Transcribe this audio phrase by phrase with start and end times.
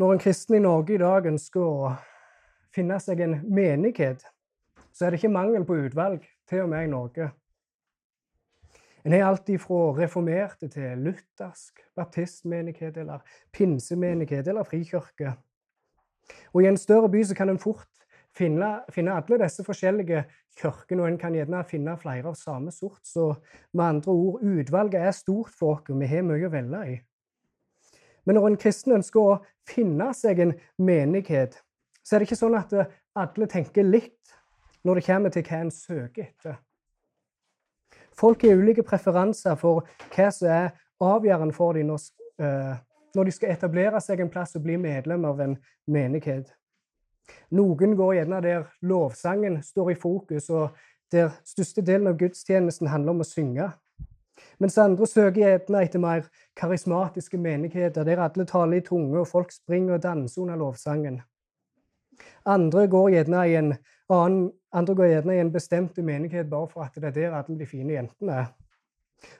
[0.00, 1.88] Når en kristen i Norge i dag ønsker å
[2.72, 4.22] finne seg en menighet,
[4.96, 7.26] så er det ikke mangel på utvalg, til og med i Norge.
[9.04, 13.20] En har alt fra reformerte til luthersk, baptistmenighet eller
[13.52, 15.34] pinsemenighet eller frikirke.
[16.54, 20.24] Og I en større by så kan en fort finne, finne alle disse forskjellige
[20.62, 23.04] kirkene, og en kan gjerne finne flere av samme sort.
[23.04, 23.34] Så
[23.76, 26.98] med andre ord, utvalget er stort for oss, vi har mye å velge i.
[28.24, 29.38] Men når en kristen ønsker å
[29.68, 31.56] finne seg en menighet,
[32.02, 32.74] så er det ikke sånn at
[33.18, 34.34] alle tenker likt
[34.86, 36.60] når det kommer til hva en søker etter.
[38.16, 40.70] Folk har ulike preferanser for hva som er
[41.00, 42.06] avgjørende for dem når,
[42.42, 42.74] uh,
[43.16, 45.56] når de skal etablere seg en plass og bli medlem av en
[45.90, 46.50] menighet.
[47.54, 50.76] Noen går gjerne der lovsangen står i fokus, og
[51.12, 53.70] der største delen av gudstjenesten handler om å synge.
[54.60, 56.26] Mens andre søker gjerne etter mer
[56.56, 61.20] karismatiske menigheter, der alle taler i tunge, og folk springer og danser under lovsangen.
[62.46, 63.74] Andre går gjerne i en
[64.10, 67.58] annen, andre går gjerne i en bestemt menighet bare for at det er der alle
[67.58, 68.52] de fine jentene er.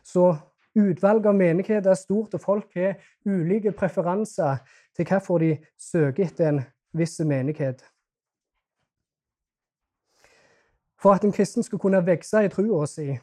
[0.02, 0.34] Så
[0.76, 4.60] utvalget av menigheter er stort, og folk har ulike preferanser
[4.96, 6.62] til hvorfor de søker etter en
[6.96, 7.84] viss menighet.
[11.00, 13.14] For at en kristen skal kunne vokse i trua si,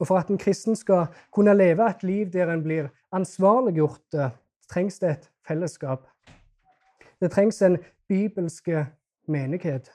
[0.00, 4.32] og for at en kristen skal kunne leve et liv der en blir ansvarliggjort,
[4.68, 6.06] trengs det et fellesskap.
[7.20, 8.86] Det trengs en bibelske
[9.28, 9.92] menighet.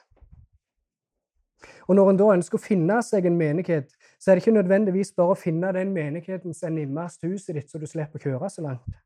[1.87, 5.13] Og Når en da ønsker å finne seg en menighet, så er det ikke nødvendigvis
[5.17, 8.49] bare å finne den menigheten som er nimmest huset ditt, så du slipper å kjøre
[8.49, 9.01] så langt.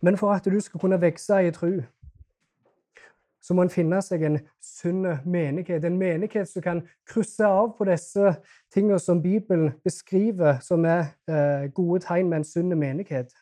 [0.00, 1.80] Men for at du skal kunne vokse i tru,
[3.48, 5.86] så må en finne seg en sunn menighet.
[5.88, 8.34] En menighet som kan krysse av på disse
[8.74, 13.32] tingene som Bibelen beskriver som er eh, gode tegn med en sunn menighet.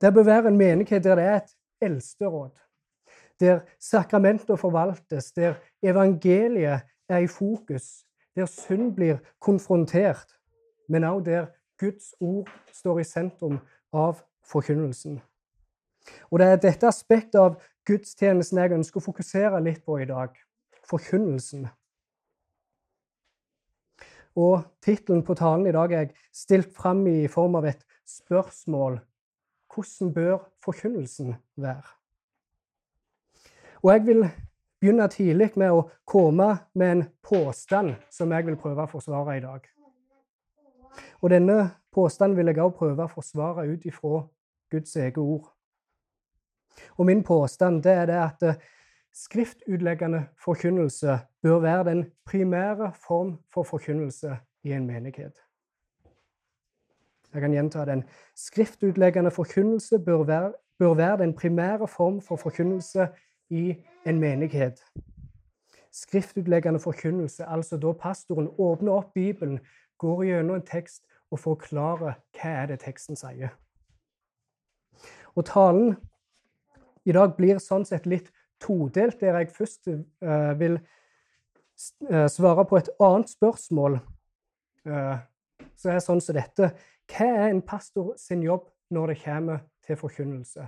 [0.00, 2.56] Det bør være en menighet der det er et eldsteråd
[3.40, 8.04] der sakramenter forvaltes, der evangeliet er i fokus,
[8.36, 10.26] der synd blir konfrontert,
[10.88, 11.46] men også der
[11.78, 13.58] Guds ord står i sentrum
[13.92, 15.20] av forkynnelsen.
[16.30, 17.58] Og Det er dette aspektet av
[17.88, 20.34] gudstjenesten jeg ønsker å fokusere litt på i dag
[20.88, 21.68] forkynnelsen.
[24.38, 29.00] Og Tittelen på talen i dag er stilt fram i form av et spørsmål.
[29.74, 31.86] Hvordan bør forkynnelsen være?
[33.82, 34.22] Og jeg vil
[34.80, 39.42] begynne tidlig med å komme med en påstand som jeg vil prøve å forsvare i
[39.44, 39.66] dag.
[41.22, 41.58] Og denne
[41.94, 44.22] påstanden vil jeg også prøve å forsvare ut ifra
[44.70, 45.46] Guds eget ord.
[46.96, 48.60] Og min påstand det er det at eh,
[49.14, 55.32] skriftutleggende forkynnelse bør være den primære form for forkynnelse i en menighet.
[57.34, 58.04] Jeg kan gjenta den.
[58.36, 63.08] Skriftutleggende forkynnelse bør være, bør være den primære form for forkynnelse
[63.50, 63.74] i
[64.06, 64.84] en menighet.
[65.92, 69.60] Skriftutleggende forkynnelse, altså da pastoren åpner opp Bibelen,
[69.98, 73.50] går gjennom en tekst og forklarer hva er det teksten sier.
[75.34, 75.96] Og Talen
[77.08, 78.28] i dag blir sånn sett litt
[78.60, 83.98] todelt, der jeg først uh, vil uh, svare på et annet spørsmål.
[84.88, 85.16] Uh,
[85.78, 86.72] så er sånn som dette
[87.08, 90.66] Hva er en pastor sin jobb når det kommer til forkynnelse?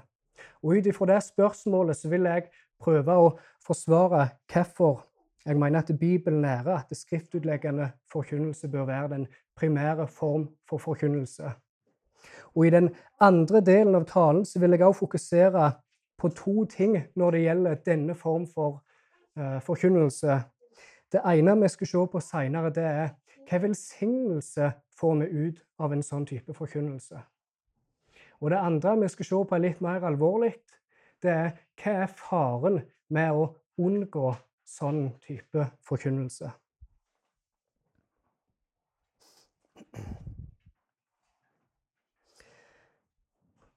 [0.65, 2.49] Og Ut ifra det spørsmålet så vil jeg
[2.81, 3.33] prøve å
[3.67, 5.03] forsvare hvorfor
[5.45, 9.27] jeg mener at Bibelen lærer at skriftutleggende forkynnelse bør være den
[9.57, 11.53] primære form for forkynnelse.
[12.55, 12.91] Og I den
[13.21, 15.71] andre delen av talen så vil jeg også fokusere
[16.21, 18.83] på to ting når det gjelder denne form for
[19.39, 20.41] uh, forkynnelse.
[21.13, 23.09] Det ene vi skal se på seinere, det er
[23.51, 27.19] hva velsignelse får vi ut av en sånn type forkynnelse.
[28.41, 30.55] Og det andre vi skal se på, er litt mer alvorlig
[31.23, 32.81] det er hva er faren
[33.13, 33.45] med å
[33.81, 34.33] unngå
[34.65, 36.53] sånn type forkynnelse?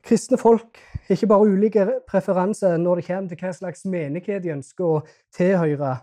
[0.03, 4.51] Kristne folk har ikke bare ulike preferanser når det kommer til hva slags menighet de
[4.51, 4.97] ønsker å
[5.35, 5.93] tilhøre,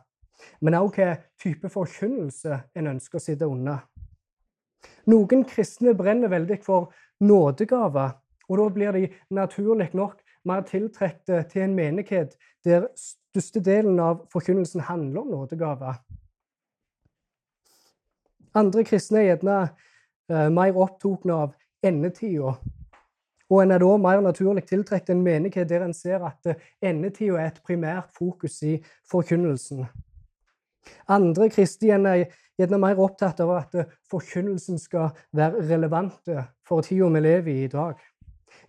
[0.65, 1.11] men også hva
[1.43, 3.77] type forkynnelse en ønsker å sitte unna.
[5.11, 8.17] Noen kristne brenner veldig for nådegaver,
[8.49, 9.05] og da blir de
[9.37, 10.17] naturlig nok
[10.49, 16.01] mer tiltrekte til en menighet der størstedelen av forkynnelsen handler om nådegaver.
[18.57, 19.59] Andre kristne er gjerne
[20.33, 21.53] eh, mer opptatt av
[21.87, 22.57] endetida.
[23.51, 27.41] Og en er da mer naturlig tiltrukket en menighet der en ser at eh, endetida
[27.41, 28.77] er et primært fokus i
[29.11, 29.89] forkynnelsen.
[31.11, 36.31] Andre kristne er gjerne mer opptatt av at eh, forkynnelsen skal være relevant
[36.67, 37.99] for tida vi lever i i dag.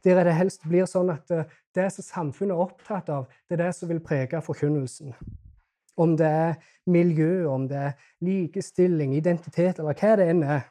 [0.03, 1.29] Der det helst blir sånn at
[1.75, 5.13] det som samfunnet er opptatt av, det er det som vil prege forkynnelsen.
[5.97, 6.53] Om det er
[6.89, 10.63] miljø, om det er likestilling, identitet, eller hva det enn er.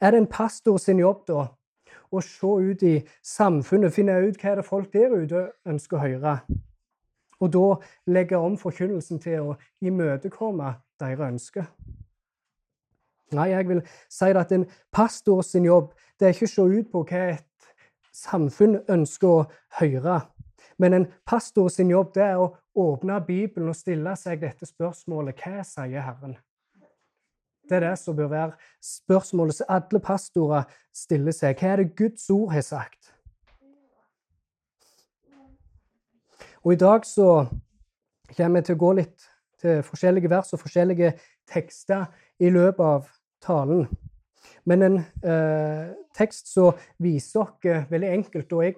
[0.00, 1.46] Er det en pastor sin jobb da
[2.14, 6.36] å se ut i samfunnet, finne ut hva det folk der ute ønsker å høre?
[7.42, 7.66] Og da
[8.14, 11.66] legge om forkynnelsen til å imøtekomme deres ønsker?
[13.34, 13.82] Nei, jeg vil
[14.12, 15.90] si at en pastor sin jobb
[16.20, 17.70] det er ikke å se ut på hva et
[18.14, 19.46] samfunn ønsker å
[19.80, 20.20] høre.
[20.78, 25.38] Men en pastor sin jobb det er å åpne Bibelen og stille seg dette spørsmålet
[25.42, 26.36] Hva sier Herren?
[27.68, 28.52] Det er det som bør være
[28.82, 30.64] spørsmålet som alle pastorer
[30.94, 31.56] stiller seg.
[31.58, 33.12] Hva er det Guds ord har sagt?
[36.64, 37.46] Og I dag så
[38.36, 39.26] kommer vi til å gå litt
[39.60, 41.12] til forskjellige vers og forskjellige
[41.50, 42.06] tekster
[42.40, 43.08] i løpet av
[43.44, 43.84] talen.
[44.64, 48.76] Men en eh, tekst som viser oss veldig enkelt, og jeg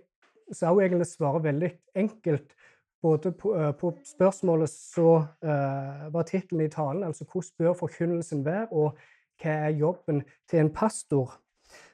[0.55, 1.71] sa jo egentlig svarer veldig
[2.03, 2.56] enkelt
[3.03, 8.45] både på, uh, på spørsmålet så uh, var tittelen i talen altså 'Hvordan bør forkynnelsen
[8.45, 8.99] være?' og
[9.43, 11.41] 'Hva er jobben til en pastor?'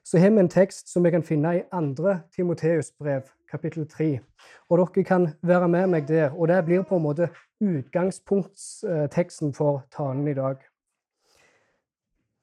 [0.05, 1.63] Så har vi en tekst som vi kan finne i
[1.97, 2.15] 2.
[2.35, 4.21] Timoteus brev, kapittel 3.
[4.69, 6.31] Og dere kan være med meg der.
[6.31, 7.29] Og det blir på en måte
[7.61, 10.57] utgangspunktsteksten for talen i dag.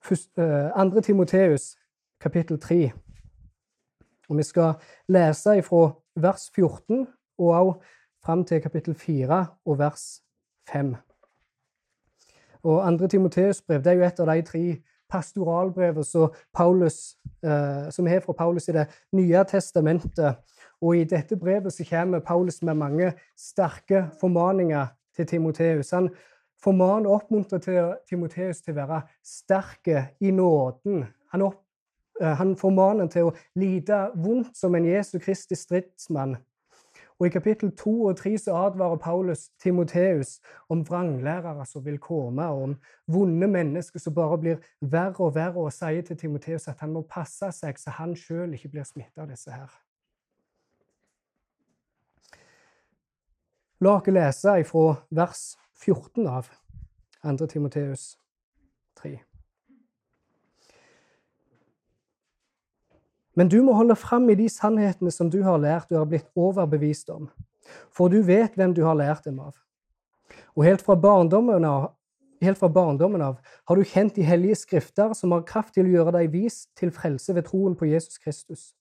[0.06, 1.02] 2.
[1.02, 1.76] Timoteus,
[2.22, 2.92] kapittel 3.
[4.30, 4.74] Og vi skal
[5.08, 7.08] lese fra vers 14
[7.38, 7.80] og også
[8.26, 10.22] fram til kapittel 4 og vers
[10.72, 10.96] 5.
[12.64, 13.08] Og 2.
[13.08, 14.64] Timoteus brev det er jo et av de tre
[15.10, 16.30] pastoralbrevene som,
[17.44, 20.36] eh, som er fra Paulus i Det nye testamentet.
[20.82, 25.92] Og i dette brevet så kommer Paulus med mange sterke formaninger til Timoteus.
[25.92, 26.10] Han
[26.64, 31.06] formaner og oppmuntrer Timoteus til å være sterke i nåden.
[31.32, 31.64] Han, opp,
[32.22, 36.38] eh, han formaner til å lide vondt som en Jesu Kristi stridsmann.
[37.20, 40.40] Og I kapittel 2 og 3 så advarer Paulus Timoteus
[40.70, 42.76] om vranglærere som vil komme, og om
[43.08, 47.02] vonde mennesker som bare blir verre og verre, og sier til Timoteus at han må
[47.02, 49.74] passe seg så han sjøl ikke blir smitta av disse her.
[53.80, 55.44] La oss lese fra vers
[55.84, 56.48] 14 av
[57.24, 57.48] 2.
[57.48, 58.18] Timoteus
[59.00, 59.20] 3.
[63.40, 66.28] Men du må holde fram i de sannhetene som du har lært du har blitt
[66.36, 67.30] overbevist om,
[67.96, 69.54] for du vet hvem du har lært dem av.
[70.58, 71.94] Og helt fra barndommen av,
[72.44, 75.94] helt fra barndommen av har du kjent de hellige skrifter, som har kraft til å
[75.94, 78.74] gjøre deg vis til frelse ved troen på Jesus Kristus.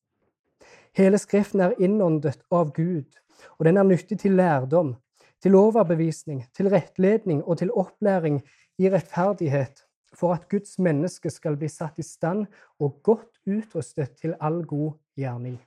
[0.98, 3.06] Hele Skriften er innåndet av Gud,
[3.60, 4.96] og den er nyttig til lærdom,
[5.38, 8.40] til overbevisning, til rettledning og til opplæring
[8.82, 9.84] i rettferdighet
[10.14, 12.46] for at Guds menneske skal bli satt i stand
[12.82, 15.58] og godt utrustet til all god gjerning.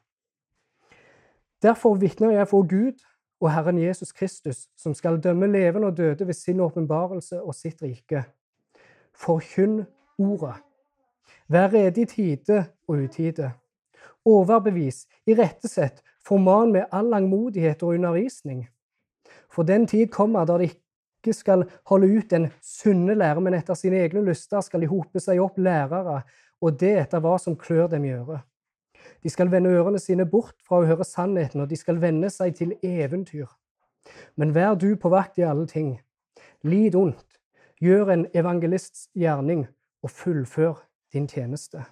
[1.61, 2.97] Derfor vitner jeg for Gud
[3.41, 7.81] og Herren Jesus Kristus, som skal dømme levende og døde ved sin åpenbarelse og sitt
[7.81, 8.23] rike.
[9.17, 9.83] Forkynn
[10.17, 10.55] ordet.
[11.47, 13.51] Vær rede i tide og utide.
[14.25, 18.67] Overbevis, irettesett, forman med all langmodighet og undervisning.
[19.51, 23.77] For den tid kommer da det ikke skal holde ut den sunne lære, men etter
[23.77, 26.21] sine egne lyster skal de hope seg opp lærere,
[26.61, 28.45] og det etter hva som klør dem i øret.
[29.23, 32.55] De skal vende ørene sine bort fra å høre sannheten, og de skal vende seg
[32.57, 33.49] til eventyr.
[34.35, 35.95] Men vær du på vakt i alle ting.
[36.63, 37.37] Lid ondt,
[37.81, 39.67] gjør en evangelists gjerning,
[40.01, 40.81] og fullfør
[41.13, 41.83] din tjeneste.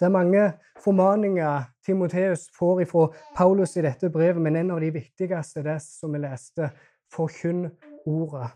[0.00, 3.06] Det er mange formaninger Timoteus får ifra
[3.36, 6.72] Paulus i dette brevet, men en av de viktigste er det som vi leste
[7.12, 7.68] forkynn
[8.08, 8.48] ordet.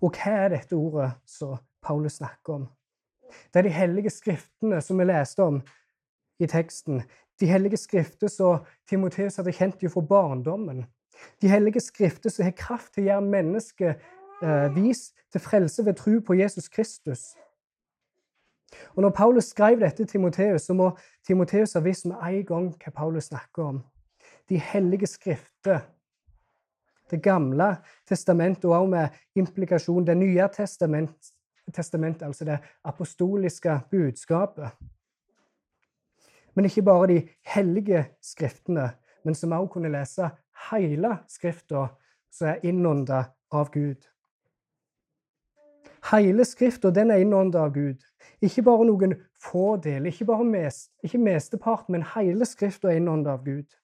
[0.00, 2.68] Og hva er dette ordet som Paulus snakker om?
[3.52, 5.60] Det er de hellige skriftene som vi leste om
[6.40, 7.02] i teksten.
[7.40, 10.84] De hellige skrifter som Timoteus hadde kjent jo fra barndommen.
[11.42, 14.02] De hellige skrifter som har kraft til å gjøre mennesket
[14.42, 17.34] eh, vis til frelse ved tro på Jesus Kristus.
[18.94, 20.90] Og Når Paulus skrev dette til Timoteus, så må
[21.26, 23.80] Timoteus ha visst med en gang hva Paulus snakker om.
[24.48, 25.80] De hellige skrifter.
[27.10, 27.76] Det gamle
[28.08, 31.32] testamentet, og også med implikasjon Det nye testamentet,
[31.74, 34.70] testament, altså det apostoliske budskapet.
[36.54, 38.90] Men ikke bare de hellige skriftene,
[39.24, 40.30] men som også kunne lese
[40.70, 41.86] hele Skrifta,
[42.32, 44.06] som er innånda av Gud.
[46.10, 48.02] Hele Skrifta er innånda av Gud.
[48.42, 53.36] Ikke bare noen få deler, ikke bare mest, ikke mesteparten, men hele Skrifta er innånda
[53.36, 53.76] av Gud.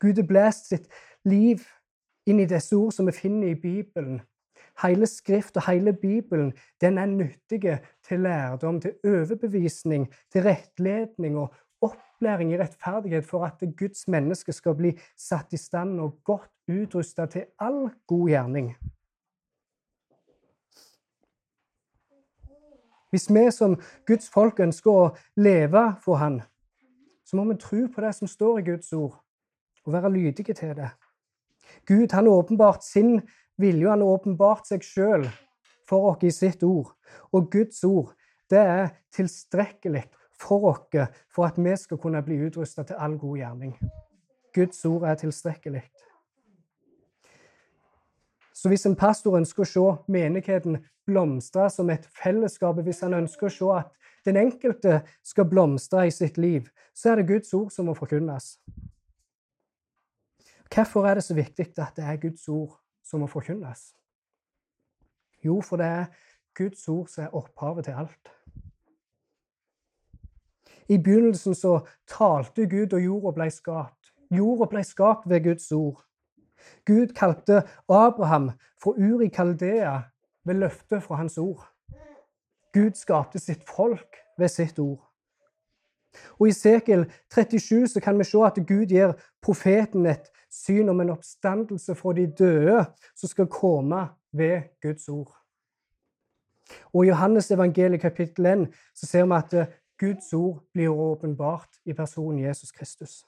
[0.00, 0.86] Gud har blæst sitt
[1.24, 1.64] liv
[2.26, 4.20] inn i disse ord som vi finner i Bibelen,
[4.82, 7.78] hele Skrift og hele Bibelen den er nyttige
[8.08, 14.74] til lærdom, til overbevisning, til rettledning og opplæring i rettferdighet for at Guds menneske skal
[14.74, 18.76] bli satt i stand og godt utrusta til all god gjerning.
[23.10, 26.42] Hvis vi som Guds folk ønsker å leve for Han,
[27.24, 29.14] så må vi tro på det som står i Guds ord,
[29.86, 30.90] og være lydige til det.
[31.86, 33.20] Gud han åpenbart sin
[33.56, 35.26] vilje, han åpenbart seg sjøl
[35.88, 36.92] for oss i sitt ord.
[37.32, 38.14] Og Guds ord
[38.50, 40.04] det er tilstrekkelig
[40.38, 43.76] for oss for at vi skal kunne bli utrusta til all god gjerning.
[44.54, 45.82] Guds ord er tilstrekkelig.
[48.56, 53.46] Så hvis en pastor ønsker å se menigheten blomstre som et fellesskap, hvis han ønsker
[53.46, 53.92] å se at
[54.26, 58.56] den enkelte skal blomstre i sitt liv, så er det Guds ord som må forkynnes.
[60.74, 63.92] Hvorfor er det så viktig at det er Guds ord som må forkynnes?
[65.44, 66.06] Jo, for det er
[66.54, 68.32] Guds ord som er opphavet til alt.
[70.88, 74.12] I begynnelsen så talte Gud, og jorda ble skapt.
[74.30, 76.02] Jorda ble skapt ved Guds ord.
[76.86, 78.50] Gud kalte Abraham
[78.82, 80.00] fra Uri Kaldea
[80.44, 81.66] ved løftet fra hans ord.
[82.72, 85.02] Gud skapte sitt folk ved sitt ord.
[86.38, 91.00] Og I Sekel 37 så kan vi se at Gud gir profeten et syn om
[91.00, 92.84] en oppstandelse fra de døde
[93.16, 95.34] som skal komme ved Guds ord.
[96.92, 101.80] Og I Johannes evangeliet kapittel 1 så ser vi at eh, Guds ord blir åpenbart
[101.84, 103.24] i personen Jesus Kristus.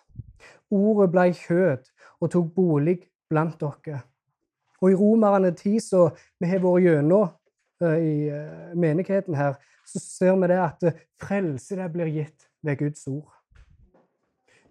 [0.70, 1.86] Ordet ble kjød
[2.20, 2.98] og tok bolig
[3.30, 4.02] blant dere.
[4.82, 7.30] Og i Romerne 10, så vi har vært gjennom
[7.82, 9.56] uh, i uh, menigheten her,
[9.86, 10.86] så ser vi det at
[11.22, 13.37] frelse det blir gitt ved Guds ord.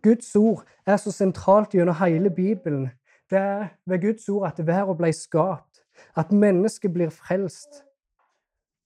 [0.08, 2.90] Guds ord er så sentralt gjennom hele Bibelen.
[3.30, 5.82] Det er ved Guds ord at verden ble skapt,
[6.16, 7.82] at mennesket blir frelst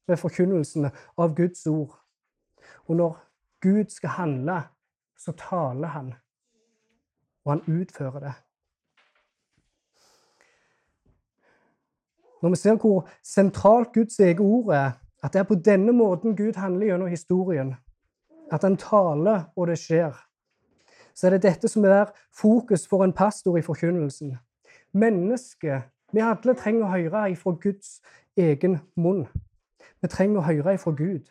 [0.08, 2.00] ved forkynnelsen av Guds ord.
[2.90, 3.20] Og når
[3.62, 4.62] Gud skal handle,
[5.18, 6.14] så taler han,
[7.46, 8.34] og han utfører det.
[12.42, 14.92] Når vi ser hvor sentralt Guds eget ord er,
[15.24, 17.76] at det er på denne måten Gud handler gjennom historien,
[18.52, 20.18] at han taler, og det skjer,
[21.16, 24.38] så er det dette som er fokus for en pastor i forkynnelsen.
[24.94, 28.02] Mennesket Vi alle trenger å høre ifra Guds
[28.36, 29.28] egen munn.
[30.02, 31.30] Vi trenger å høre ifra Gud.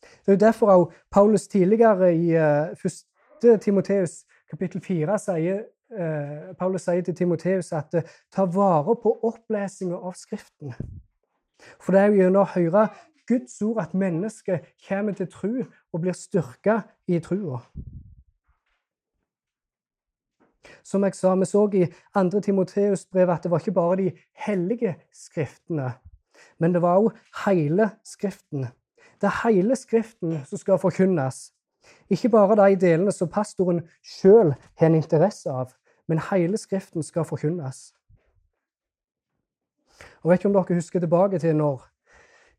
[0.00, 3.06] Det er jo derfor også Paulus tidligere i 1.
[3.44, 9.12] Eh, Timoteus kapittel 4 sier eh, Paulus sier til Timoteus at eh, ta vare på
[9.22, 10.72] opplesinga av Skriften.
[11.80, 12.88] For det er jo gjennom å høre
[13.26, 15.52] Guds ord at mennesket kommer til tro
[15.92, 16.80] og blir styrka
[17.10, 17.60] i trua.
[20.84, 22.40] Som jeg sa, Vi så i 2.
[22.40, 24.12] Timoteus brev at det var ikke bare de
[24.46, 25.92] hellige skriftene,
[26.58, 27.12] men det var òg
[27.46, 28.66] hele Skriften.
[29.20, 31.52] Det er hele Skriften som skal forkynnes.
[32.10, 35.72] Ikke bare de delene som pastoren sjøl har en interesse av,
[36.08, 37.92] men hele Skriften skal forkynnes.
[39.98, 41.84] Jeg vet ikke om dere husker tilbake til når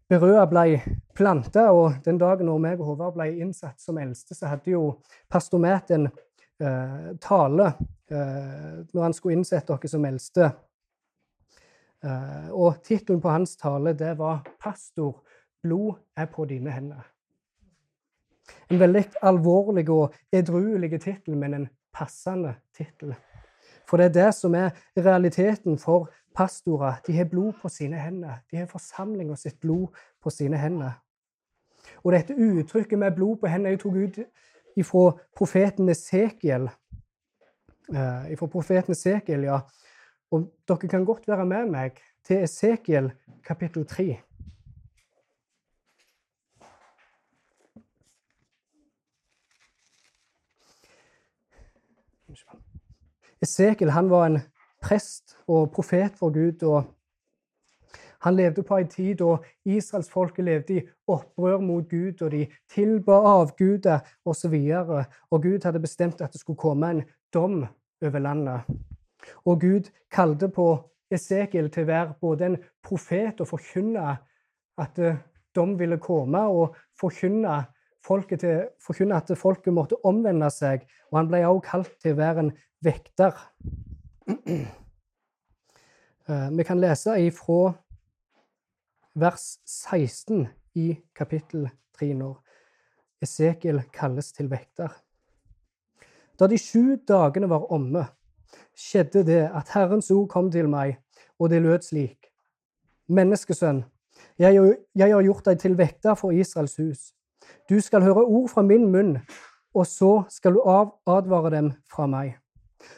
[0.07, 0.79] Berøa ble
[1.17, 4.83] planta, og den dagen når meg og Håvard ble innsatt som eldste, så hadde jo
[5.29, 7.73] pastor Mæt en eh, tale
[8.09, 10.51] når han skulle innsette dere som eldste.
[12.05, 15.23] Uh, og tittelen på hans tale det var 'Pastor,
[15.63, 17.07] blod er på dine hender'.
[18.71, 23.15] En veldig alvorlig og edruelig tittel, men en passende tittel.
[23.89, 26.93] For det er det som er realiteten for pastorer.
[27.07, 28.35] De har blod på sine hender.
[28.51, 29.87] De har forsamlinga sitt blod
[30.23, 30.91] på sine hender.
[32.03, 34.19] Og dette uttrykket med blod på hendene er tok ut
[34.77, 36.69] ifra profeten Esekiel.
[37.87, 39.61] Uh, fra profeten Esekiel, ja.
[40.31, 43.11] Og dere kan godt være med meg til Esekiel
[43.47, 44.17] kapittel 3.
[53.41, 54.39] Esekiel han var en
[54.83, 56.63] prest og profet for Gud.
[56.63, 56.83] og
[58.19, 63.11] Han levde på en tid da israelsfolket levde i opprør mot Gud, og de tilba
[63.11, 64.53] avguder osv.
[64.53, 67.03] Og, så og Gud hadde bestemt at det skulle komme en
[67.33, 67.65] dom
[68.01, 68.67] over landet.
[69.45, 70.67] Og Gud kalte på
[71.11, 74.17] Esekiel til å være både en profet og forkynne
[74.77, 75.19] at eh,
[75.55, 77.63] dom ville komme, og forkynne,
[78.03, 80.85] til, forkynne at folket måtte omvende seg.
[81.11, 82.53] Og han ble også kalt til å være en
[82.85, 83.39] vekter.
[86.27, 87.69] Eh, vi kan lese ifra
[89.15, 90.41] vers 16
[90.75, 92.33] i kapittel 3 når
[93.23, 94.91] Esekiel kalles til vekter.
[96.39, 98.05] Da de sju dagene var omme,
[98.77, 100.97] skjedde det at Herrens ord kom til meg,
[101.39, 102.17] og det lød slik.
[103.07, 103.85] menneskesønn,
[104.39, 104.57] jeg,
[104.99, 107.13] har gjort deg til vekter for Israels hus.
[107.69, 109.17] Du skal høre ord fra min munn,
[109.73, 112.35] og så skal du advare dem fra meg.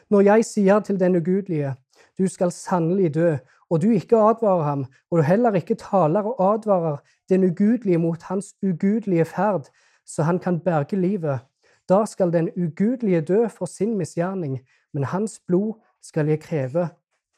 [0.09, 1.75] Når jeg sier til den ugudelige,
[2.17, 3.37] du skal sannelig dø,
[3.69, 6.97] og du ikke advarer ham, og du heller ikke taler og advarer
[7.29, 9.69] den ugudelige mot hans ugudelige ferd,
[10.05, 11.39] så han kan berge livet,
[11.89, 14.59] da skal den ugudelige dø for sin misgjerning,
[14.93, 16.89] men hans blod skal jeg kreve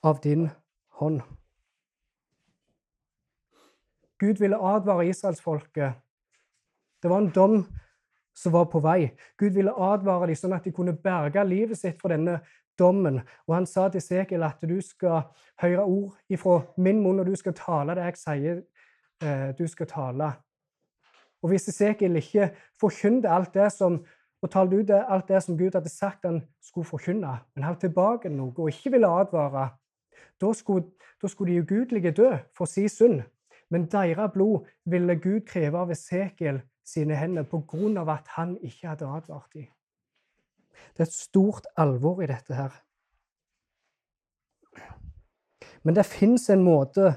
[0.04, 0.50] av din
[1.00, 1.22] hånd.
[4.20, 5.94] Gud ville advare israelsfolket.
[7.02, 7.64] Det var en dom
[8.36, 9.10] som var på vei.
[9.38, 12.38] Gud ville advare dem sånn at de kunne berge livet sitt fra denne
[12.80, 13.22] dommen.
[13.48, 15.26] Og han sa til Sekel at du skal
[15.62, 18.62] høre ord ifra min munn, og du skal tale det jeg sier
[19.26, 20.32] eh, du skal tale.
[21.42, 24.04] Og hvis Esekiel ikke forkynte alt det som
[24.42, 28.30] og talte ut alt det som Gud hadde sagt han skulle forkynne, men holdt tilbake
[28.30, 29.70] noe og ikke ville advare,
[30.42, 30.90] da skulle,
[31.22, 33.22] da skulle de ugudelige dø for si synd.
[33.72, 38.58] Men deres blod ville Gud kreve av Esekiel sine hender på grunn av at han
[38.60, 39.70] ikke hadde advart dem.
[40.98, 42.74] Det er et stort alvor i dette her.
[45.84, 47.14] Men det fins en måte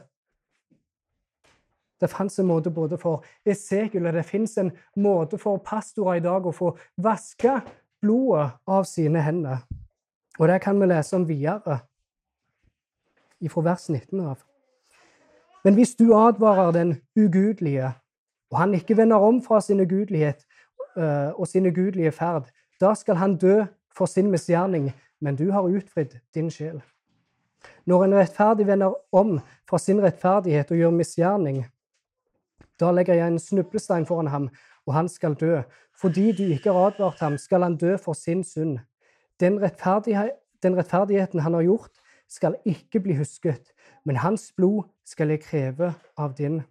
[2.04, 4.68] Det fantes en måte både for Esekiel og det fins en
[5.00, 7.54] måte for pastorer i dag å få vaske
[8.04, 9.62] blodet av sine hender.
[10.36, 11.78] Og det kan vi lese om videre
[13.48, 14.44] fra vers 19 av.
[15.64, 17.94] Men hvis du advarer den ugudelige,
[18.52, 20.44] og han ikke vender om fra sin ugudelighet
[20.96, 23.62] uh, og sin ugudelige ferd, da skal han dø
[23.96, 26.82] for sin misgjerning, men du har utfridd din sjel.
[27.88, 31.64] Når en rettferdig vender om fra sin rettferdighet og gjør misgjerning,
[32.84, 34.50] da legger jeg en snublestein foran ham,
[34.86, 35.62] og han skal dø.
[36.00, 38.78] Fordi du ikke har advart ham, skal han dø for sin synd.
[39.40, 39.58] Den,
[40.62, 43.72] den rettferdigheten han har gjort, skal ikke bli husket,
[44.04, 46.62] men hans blod skal jeg kreve av din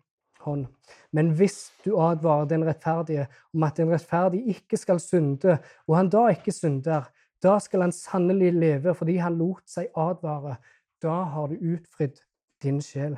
[0.43, 0.65] hånd.
[1.11, 6.11] Men hvis du advarer den rettferdige om at den rettferdige ikke skal synde, og han
[6.11, 7.09] da ikke synder,
[7.43, 10.57] da skal han sannelig leve fordi han lot seg advare.
[11.03, 12.21] Da har du utfridd
[12.63, 13.17] din sjel.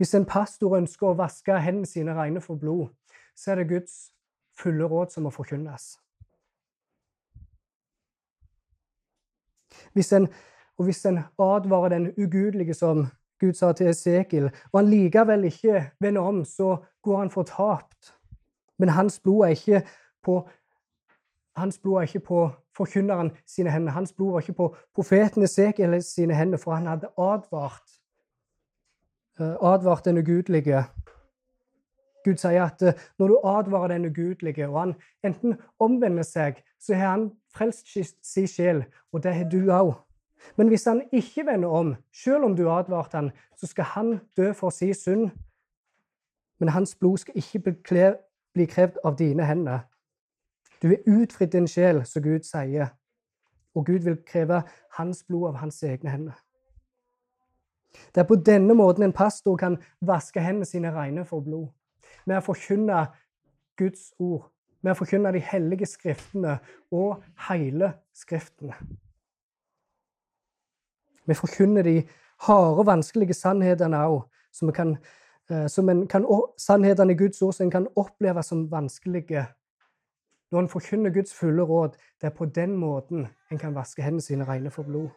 [0.00, 2.88] Hvis en pastor ønsker å vaske hendene sine rene for blod,
[3.36, 3.96] så er det Guds
[4.56, 5.98] fulle råd som må forkynnes.
[9.92, 10.28] Hvis en,
[10.78, 13.06] og hvis en advarer den ugudelige, som
[13.40, 18.14] Gud sa til Esekiel, og han likevel ikke vender om, så går han fortapt.
[18.78, 19.82] Men hans blod er ikke
[20.24, 20.40] på
[21.60, 22.40] hans blod var ikke på
[22.76, 23.92] forkynneren sine hender.
[23.92, 27.96] Hans blod var ikke på profeten Esekiel sine hender, for han hadde advart,
[29.40, 30.84] eh, advart den ugudelige.
[32.24, 34.94] Gud sier at eh, når du advarer den ugudelige, og han
[35.24, 37.88] enten omvender seg, så har han frelst
[38.32, 39.94] sin sjel, og det har du òg.
[40.56, 44.52] Men hvis han ikke vender om, selv om du advarte han, så skal han dø
[44.52, 45.30] for sin synd.
[46.60, 47.76] Men hans blod skal ikke
[48.54, 49.84] bli krevd av dine hender.
[50.82, 52.94] Du er utfridd din sjel, som Gud sier,
[53.74, 54.62] og Gud vil kreve
[54.96, 56.38] hans blod av hans egne hender.
[58.14, 61.68] Det er på denne måten en pastor kan vaske hendene sine rene for blod.
[62.26, 63.06] Med å forkynne
[63.76, 64.50] Guds ord
[64.82, 66.58] med å forkynne de hellige skriftene
[66.94, 68.74] og hele Skriftene.
[71.24, 71.94] Vi forkynner de
[72.44, 74.26] harde, vanskelige sannhetene òg,
[75.50, 75.68] eh,
[76.58, 79.46] sannhetene i Guds ord som en kan oppleve som vanskelige.
[80.50, 84.24] Når en forkynner Guds fulle råd, det er på den måten en kan vaske hendene
[84.24, 85.08] sine rene for blod.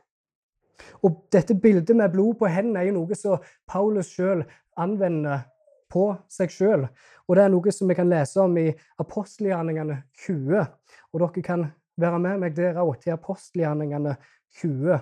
[1.04, 4.44] Og Dette bildet med blod på hendene er jo noe som Paulus sjøl
[4.78, 5.46] anvender
[5.94, 6.88] på seg sjøl.
[7.28, 8.70] Og det er noe som vi kan lese om i
[9.02, 10.66] apostelgjerningene 20.
[11.14, 11.68] Og dere kan
[12.02, 14.16] være med meg der òg, til apostelgjerningene
[14.62, 15.00] 20.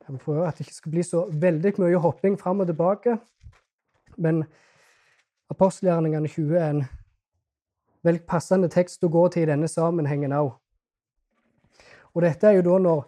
[0.00, 3.16] Jeg må prøve at det ikke skal bli så veldig mye hopping fram og tilbake.
[4.20, 4.42] Men
[5.52, 6.84] apostelgjerningene 20 er en
[8.06, 10.52] veldig passende tekst å gå til i denne sammenhengen òg.
[12.14, 13.02] Og dette er jo da når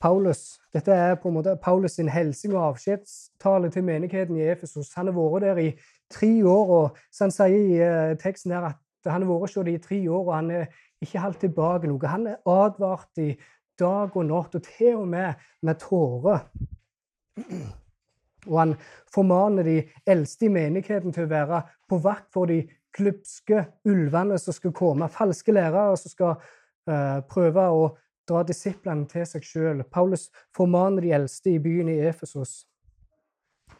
[0.00, 0.60] Paulus.
[0.72, 4.94] Dette er på en måte Paulus sin helsing og avskjedstale til menigheten i Efesos.
[4.96, 5.70] Han har vært der i
[6.10, 9.58] tre år, og så han sier i uh, teksten her at han har vært hos
[9.58, 10.70] dem i tre år, og han er
[11.04, 12.08] ikke holdt tilbake noe.
[12.08, 13.34] Han er advart i
[13.80, 16.48] dag og natt, og til og med med tårer.
[18.48, 18.74] Og han
[19.12, 19.76] formaner de
[20.08, 22.62] eldste i menigheten til å være på vakt for de
[22.96, 27.84] klupske ulvene som skal komme, falske lærere som skal uh, prøve å
[28.30, 29.84] dra disiplene til seg sjøl.
[29.90, 32.64] Paulus formaner de eldste i byen i Efesos.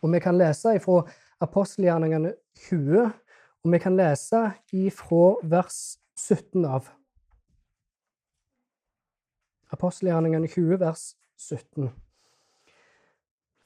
[0.00, 1.02] Og vi kan lese ifra
[1.44, 2.32] apostelgjerningene
[2.68, 3.10] 20,
[3.64, 4.46] og vi kan lese
[4.76, 5.80] ifra vers
[6.16, 6.88] 17 av.
[9.70, 11.90] Apostelgjerningene 20, vers 17.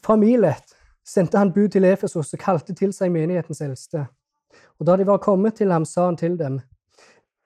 [0.04, 4.04] Fra Milet sendte han bud til Efesos og kalte til seg menighetens eldste.
[4.78, 6.60] Og da de var kommet til ham, sa han til dem,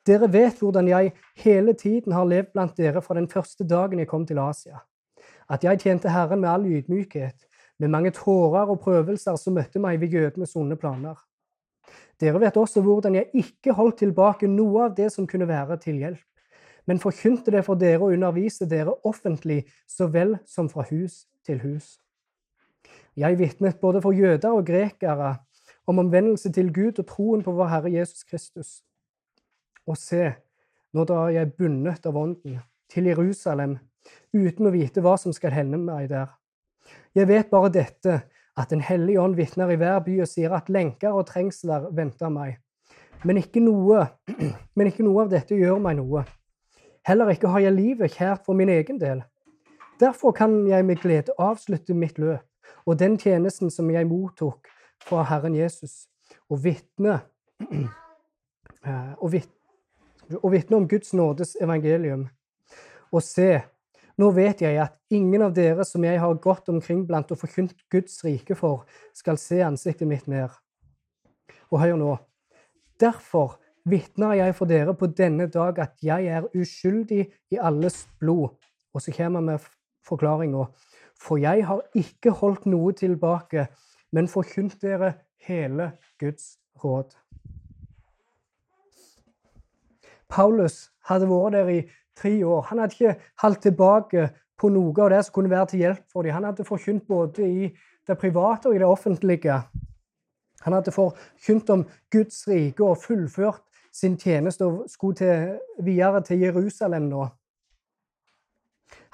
[0.09, 4.09] Dere vet hvordan jeg hele tiden har levd blant dere fra den første dagen jeg
[4.09, 4.81] kom til Asia.
[5.51, 7.45] At jeg tjente Herren med all ydmykhet,
[7.79, 11.19] med mange tårer og prøvelser som møtte meg ved jødenes onde planer.
[12.21, 16.01] Dere vet også hvordan jeg ikke holdt tilbake noe av det som kunne være til
[16.01, 16.25] hjelp,
[16.89, 21.61] men forkynte det for dere og underviste dere offentlig så vel som fra hus til
[21.63, 21.99] hus.
[23.19, 25.37] Jeg vitnet både for jøder og grekere
[25.89, 28.73] om omvendelse til Gud og troen på vår Herre Jesus Kristus.
[29.89, 30.35] Og se,
[30.93, 32.59] nå drar jeg bundet av Ånden
[32.93, 33.79] til Jerusalem
[34.37, 36.29] uten å vite hva som skal hende meg der.
[37.17, 38.21] Jeg vet bare dette,
[38.59, 42.29] at Den hellige ånd vitner i hver by og sier at lenker og trengsler venter
[42.29, 42.57] meg.
[43.23, 44.09] Men ikke, noe,
[44.77, 46.25] men ikke noe av dette gjør meg noe.
[47.07, 49.23] Heller ikke har jeg livet kjært for min egen del.
[50.03, 52.43] Derfor kan jeg med glede avslutte mitt løp
[52.85, 54.67] og den tjenesten som jeg mottok
[55.05, 56.07] fra Herren Jesus,
[56.49, 57.21] og vitne
[58.87, 59.33] eh, og
[60.53, 62.27] vitne om Guds nådes evangelium.
[63.13, 63.63] Og se,
[64.19, 67.77] nå vet jeg at ingen av dere som jeg har gått omkring blant og forkynt
[67.93, 68.85] Guds rike for,
[69.17, 70.53] skal se ansiktet mitt mer.
[71.73, 72.13] Og hør nå.
[73.01, 73.57] Derfor
[73.89, 78.57] vitner jeg for dere på denne dag at jeg er uskyldig i alles blod.
[78.93, 79.69] Og så kommer vi med
[80.09, 80.67] forklaringa.
[81.19, 83.67] For jeg har ikke holdt noe tilbake,
[84.13, 85.13] men forkynt dere
[85.47, 87.15] hele Guds råd.
[90.29, 91.81] Paulus hadde vært der i
[92.19, 92.67] tre år.
[92.69, 96.27] Han hadde ikke holdt tilbake på noe av det som kunne være til hjelp for
[96.27, 96.35] dem.
[96.37, 97.71] Han hadde forkynt både i
[98.09, 99.61] det private og i det offentlige.
[100.65, 103.63] Han hadde forkynt om Guds rike og fullført
[103.95, 107.27] sin tjeneste og skulle til, videre til Jerusalem nå.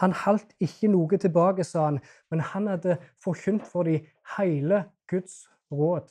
[0.03, 5.45] Han holdt ikke noe tilbake, sa han, men han hadde forkynt for dem hele Guds
[5.73, 6.09] råd.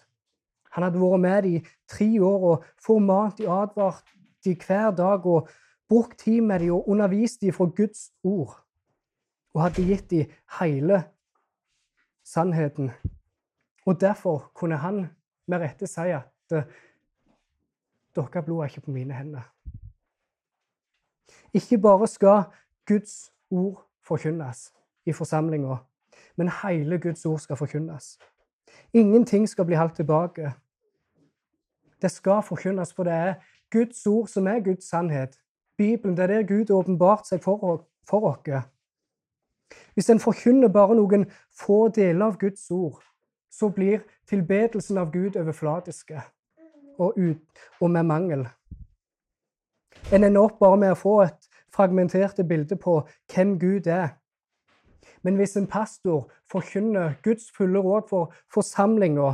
[0.73, 4.03] Han hadde vært med dem tre år og formant de, advart
[4.45, 5.49] de hver dag og
[5.89, 8.55] brukt tid med dem og undervist dem fra Guds ord.
[9.53, 11.03] Og hadde gitt dem hele
[12.25, 12.91] sannheten.
[13.85, 15.05] Og derfor kunne han
[15.47, 16.31] med rette si at
[18.15, 19.45] deres blod er ikke på mine hender.
[21.53, 22.43] Ikke bare skal
[22.87, 24.71] Guds ord forkynnes
[25.05, 25.77] i forsamlinga,
[26.35, 28.17] men hele Guds ord skal forkynnes.
[28.93, 30.51] Ingenting skal bli holdt tilbake.
[32.01, 33.33] Det skal forkynnes, for det er
[33.71, 35.39] Guds ord som er Guds sannhet.
[35.77, 38.63] Bibelen det er der Gud har åpenbart seg for, for oss.
[39.93, 41.25] Hvis en forkynner bare noen
[41.57, 43.01] få deler av Guds ord,
[43.49, 46.21] så blir tilbedelsen av Gud overflatiske
[46.97, 48.45] og, ut, og med mangel.
[50.13, 53.01] En ender opp bare med å få et fragmenterte bildet på
[53.33, 54.07] hvem Gud er.
[55.21, 59.33] Men hvis en pastor forkynner Guds fulle råd for forsamlinga,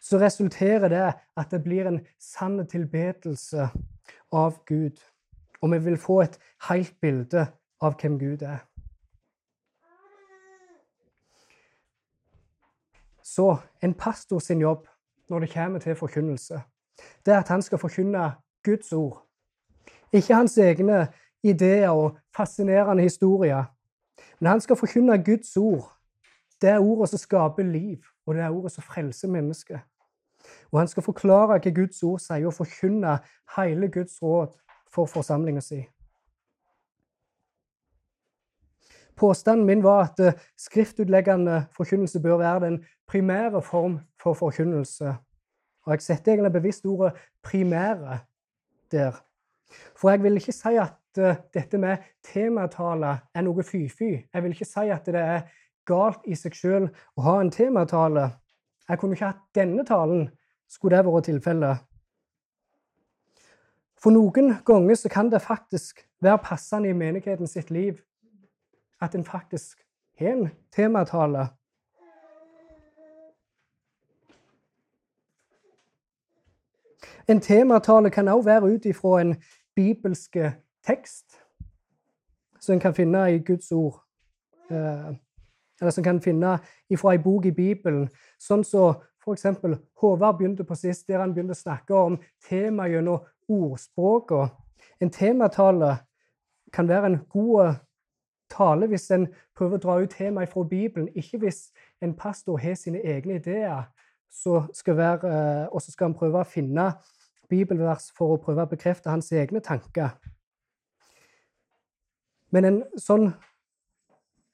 [0.00, 3.68] så resulterer det at det blir en sann tilbedelse
[4.32, 4.98] av Gud.
[5.62, 7.46] Og vi vil få et helt bilde
[7.80, 8.62] av hvem Gud er.
[13.22, 14.86] Så en pastor sin jobb
[15.28, 16.60] når det kommer til forkynnelse,
[17.26, 18.32] det er at han skal forkynne
[18.64, 19.22] Guds ord.
[20.12, 21.06] Ikke hans egne
[21.42, 23.64] ideer og fascinerende historier.
[24.40, 25.92] Men han skal forkynne Guds ord.
[26.62, 29.80] Det er ordet som skaper liv, og det er ordet som frelser mennesket.
[30.72, 33.18] Og han skal forklare hva Guds ord sier, og forkynne
[33.56, 34.54] hele Guds råd
[34.92, 35.82] for forsamlinga si.
[39.16, 45.14] Påstanden min var at eh, skriftutleggende forkynnelse bør være den primære form for forkynnelse.
[45.84, 47.12] Og jeg setter egentlig bevisst ordet
[47.46, 48.18] 'primære'
[48.90, 49.31] der.
[49.98, 54.12] For jeg vil ikke si at uh, dette med tematale er noe fy-fy.
[54.32, 55.46] Jeg vil ikke si at det er
[55.88, 58.28] galt i seg sjøl å ha en tematale.
[58.88, 60.28] Jeg kunne ikke hatt denne talen,
[60.70, 61.88] skulle det vært tilfellet.
[64.02, 68.00] For noen ganger så kan det faktisk være passende i menigheten sitt liv
[69.02, 69.78] at en faktisk
[70.18, 71.48] har en tematale.
[77.28, 79.36] En tematale kan også være ut ifra en
[79.74, 80.54] bibelske
[80.86, 81.38] tekst
[82.60, 84.00] som en kan finne i Guds ord.
[84.70, 85.14] Eh,
[85.80, 86.58] eller som en kan finne
[86.90, 88.08] ifra ei bok i Bibelen.
[88.38, 89.46] Sånn som så f.eks.
[90.00, 94.50] Håvard begynte på sist, der han begynte å snakke om tema gjennom ordspråkene.
[95.02, 95.96] En tematale
[96.72, 97.80] kan være en god
[98.50, 101.70] tale hvis en prøver å dra ut temaet fra Bibelen, ikke hvis
[102.02, 103.88] en pastor har sine egne ideer,
[104.32, 106.92] så skal være, eh, skal han prøve å finne
[107.52, 110.16] bibelvers for å prøve å bekrefte hans egne tanker.
[112.52, 113.30] Men en sånn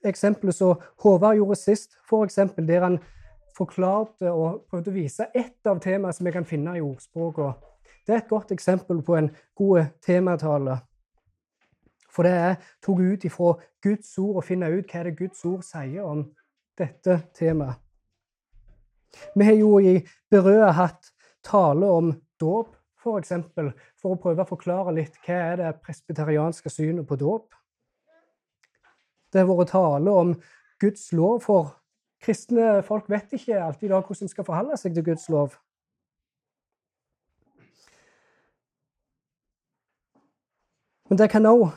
[0.07, 2.99] eksempel som Håvard gjorde sist, for eksempel, der han
[3.59, 7.57] forklarte og prøvde å vise ett av temaene som vi kan finne i ordspråkene.
[8.07, 10.79] Det er et godt eksempel på en god tematale.
[12.09, 13.51] For det er tatt ut ifra
[13.85, 16.25] Guds ord å finne ut hva det Guds ord sier om
[16.79, 17.77] dette temaet.
[19.35, 19.99] Vi har jo i
[20.31, 21.13] Berøa hatt
[21.45, 22.75] tale om dåp,
[23.09, 27.57] for, eksempel, for å prøve å forklare litt hva er det presbyterianske synet på dåp.
[29.33, 30.35] Det har vært tale om
[30.81, 31.75] Guds lov, for
[32.23, 35.57] kristne folk vet ikke alltid da hvordan de skal forholde seg til Guds lov.
[41.09, 41.71] Men det kan òg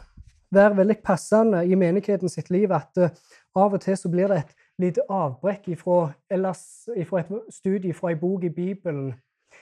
[0.52, 3.14] være veldig passende i menigheten sitt liv at uh,
[3.56, 6.64] av og til så blir det et lite avbrekk ifra, ellers,
[6.96, 9.14] ifra et studie fra ei bok i Bibelen.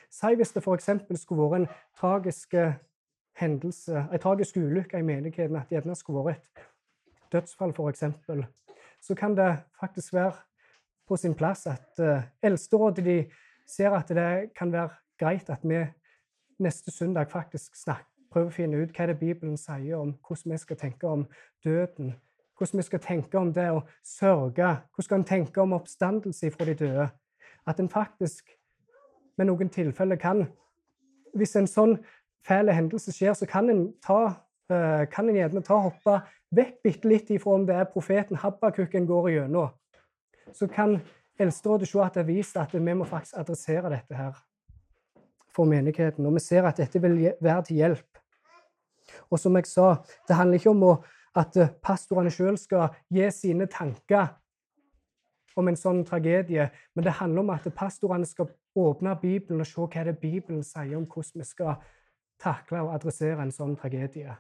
[0.10, 0.90] Si hvis det f.eks.
[1.22, 1.68] skulle vært en
[1.98, 2.78] tragisk eh,
[3.40, 8.04] hendelse, en tragisk ulykke i menigheten, at det gjerne skulle vært et dødsfall, f.eks.,
[9.02, 10.34] så kan det faktisk være
[11.08, 13.18] på sin plass at uh, Eldsterådet de
[13.68, 15.86] ser at det kan være greit at vi
[16.60, 20.60] neste søndag faktisk snakker, prøver å finne ut hva det Bibelen sier om hvordan vi
[20.62, 21.26] skal tenke om
[21.66, 22.14] døden.
[22.58, 24.68] Hvordan vi skal tenke om det å sørge.
[24.92, 27.08] Hvordan skal en tenke om oppstandelse fra de døde.
[27.66, 28.52] At en faktisk
[29.40, 30.48] med noen tilfeller kan
[31.38, 32.00] Hvis en sånn
[32.46, 34.20] fæl hendelse skjer, så kan en ta
[34.74, 36.16] uh, kan en gjerne ta hoppe
[36.56, 39.70] vekk bitte litt ifra om det er profeten Habbakukken går igjennom,
[40.54, 40.98] så kan
[41.40, 44.34] Eldsterådet se at det er vist at vi må faktisk adressere dette her
[45.56, 46.26] for menigheten.
[46.26, 48.20] Og vi ser at dette vil være til hjelp.
[49.32, 49.94] Og som jeg sa,
[50.28, 50.84] det handler ikke om
[51.40, 54.34] at pastorene sjøl skal gi sine tanker
[55.56, 59.82] om en sånn tragedie, men det handler om at pastorene skal åpne Bibelen og se
[59.82, 61.80] hva det Bibelen sier om hvordan vi skal
[62.40, 64.36] takle og adressere en sånn tragedie.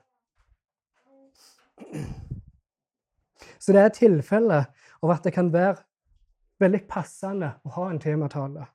[3.59, 4.59] Så det er tilfelle
[5.01, 5.81] av at det kan være
[6.59, 8.67] veldig passende å ha en tematale.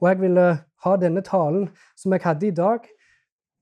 [0.00, 0.46] Og jeg ville
[0.84, 2.86] ha denne talen som jeg hadde i dag,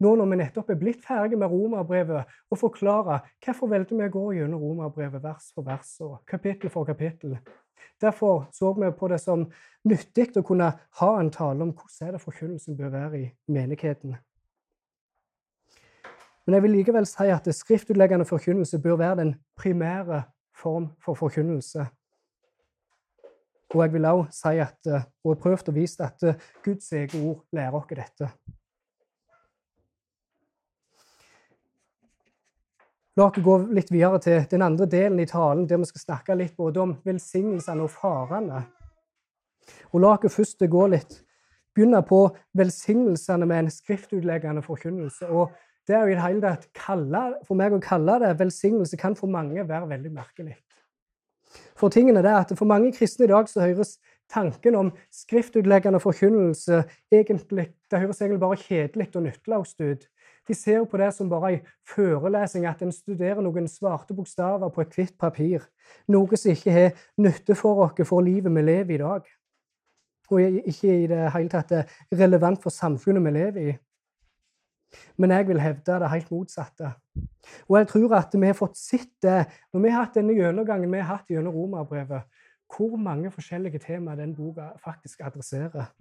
[0.01, 4.15] nå når vi nettopp er blitt ferdige med romerbrevet, og forklare hvorfor valgte vi å
[4.15, 7.37] gå gjennom romerbrevet vers for vers og kapittel for kapittel.
[8.01, 9.47] Derfor så vi på det som
[9.85, 14.17] nyttig å kunne ha en tale om hvordan er det forkynnelsen bør være i menigheten.
[16.47, 20.23] Men jeg vil likevel si at skriftutleggende forkynnelse bør være den primære
[20.57, 21.87] form for forkynnelse.
[23.71, 27.15] Og jeg vil også si at, eh, og prøvd å vise at eh, Guds eget
[27.21, 28.31] ord lærer oss dette.
[33.19, 36.37] La oss gå litt videre til den andre delen i talen, der vi skal snakke
[36.39, 38.63] litt både om velsignelsene og farene.
[39.91, 41.19] Og La oss først gå litt,
[41.75, 42.23] begynne på
[42.59, 45.27] velsignelsene med en skriftutleggende forkynnelse.
[45.29, 45.51] og
[45.89, 46.69] det er jo i det hele tatt
[47.49, 50.57] For meg å kalle det velsignelse kan for mange være veldig merkelig.
[51.75, 53.99] For tingene er at for mange kristne i dag så høres
[54.31, 60.07] tanken om skriftutleggende forkynnelse egentlig, det høres egentlig bare kjedelig og nytteløst ut.
[60.51, 64.83] De ser på det som bare en førelesing, at en studerer noen svarte bokstaver på
[64.83, 65.67] et hvitt papir.
[66.11, 69.29] Noe som ikke har nytte for oss for livet vi lever i dag.
[70.31, 73.75] Og ikke i det hele tatt er relevant for samfunnet vi lever i.
[75.23, 76.91] Men jeg vil hevde det helt motsatte.
[77.69, 80.91] Og jeg tror at vi har fått sett det når vi har hatt denne gjennomgangen
[80.91, 82.27] vi har hatt gjennom romerbrevet,
[82.75, 85.95] hvor mange forskjellige temaer den boka faktisk adresserer.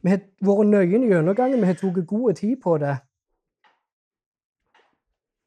[0.00, 2.96] Vi har vært nøye i gjennomgangen, vi har tatt god tid på det.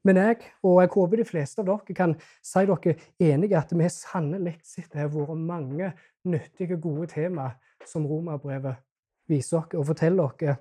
[0.03, 3.89] Men jeg, og jeg håper de fleste av dere kan si dere enige at vi
[3.93, 5.91] sannelig sett har vært mange
[6.25, 7.53] nyttige, gode temaer
[7.85, 8.81] som romerbrevet
[9.29, 10.57] viser dere og forteller dere.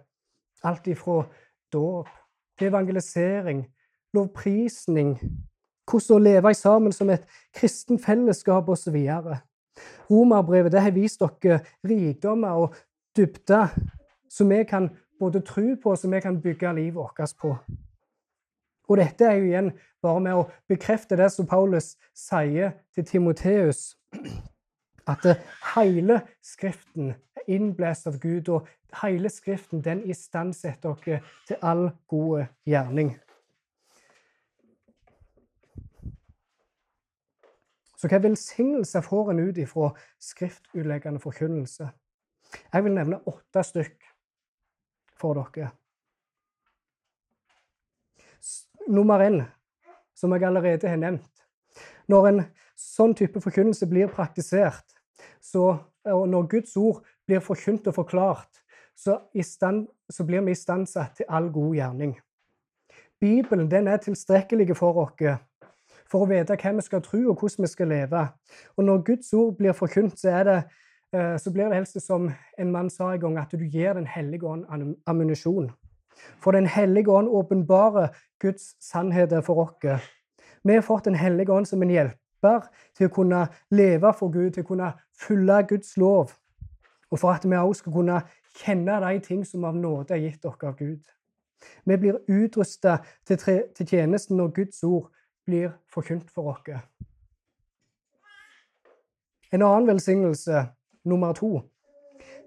[0.65, 1.23] Alt ifra
[1.73, 2.09] dåp,
[2.59, 3.63] til evangelisering,
[4.13, 5.15] lovprisning,
[5.89, 7.25] hvordan å leve sammen som et
[7.57, 8.99] kristen fellesskap osv.
[10.11, 12.77] Romerbrevet har vist dere rikdommer og
[13.17, 13.73] dybder
[14.31, 17.57] som vi kan både tro på og som vi kan bygge livet vårt på.
[18.91, 19.71] Og dette er jo igjen
[20.03, 23.95] bare med å bekrefte det som Paulus sier til Timoteus,
[25.07, 25.27] at
[25.77, 28.67] hele Skriften er innblåst av Gud, og
[29.03, 33.15] hele Skriften den istandsetter dere til all gode gjerning.
[38.01, 39.91] Så hva velsignelse får en ut ifra
[40.25, 41.91] skriftutleggende forkynnelse?
[42.73, 44.09] Jeg vil nevne åtte stykk
[45.21, 45.69] for dere.
[48.89, 49.43] Nummer én,
[50.15, 51.45] som jeg allerede har nevnt.
[52.09, 52.41] Når en
[52.79, 54.97] sånn type forkynnelse blir praktisert,
[55.41, 55.77] så,
[56.09, 58.63] og når Guds ord blir forkynt og forklart,
[58.97, 62.17] så, stand, så blir vi istandsatt til all god gjerning.
[63.21, 65.39] Bibelen den er tilstrekkelig for oss
[66.11, 68.23] for å vite hva vi skal tro, og hvordan vi skal leve.
[68.77, 70.57] Og når Guds ord blir forkynt, så, det,
[71.15, 72.27] eh, så blir det helst som
[72.59, 74.67] en mann sa en gang, at du gir Den hellige ånd
[75.07, 75.71] ammunisjon.
[76.41, 78.09] For Den hellige ånd åpenbarer
[78.41, 80.01] Guds sannheter for oss.
[80.65, 84.53] Vi har fått Den hellige ånd som en hjelper til å kunne leve for Gud,
[84.53, 86.33] til å kunne følge Guds lov,
[87.11, 88.21] og for at vi også skal kunne
[88.61, 91.03] kjenne de ting som av nåde er gitt dere av Gud.
[91.85, 93.39] Vi blir utrusta til,
[93.77, 95.11] til tjenesten når Guds ord
[95.47, 96.81] blir forkynt for oss.
[99.53, 100.67] En annen velsignelse,
[101.05, 101.61] nummer to,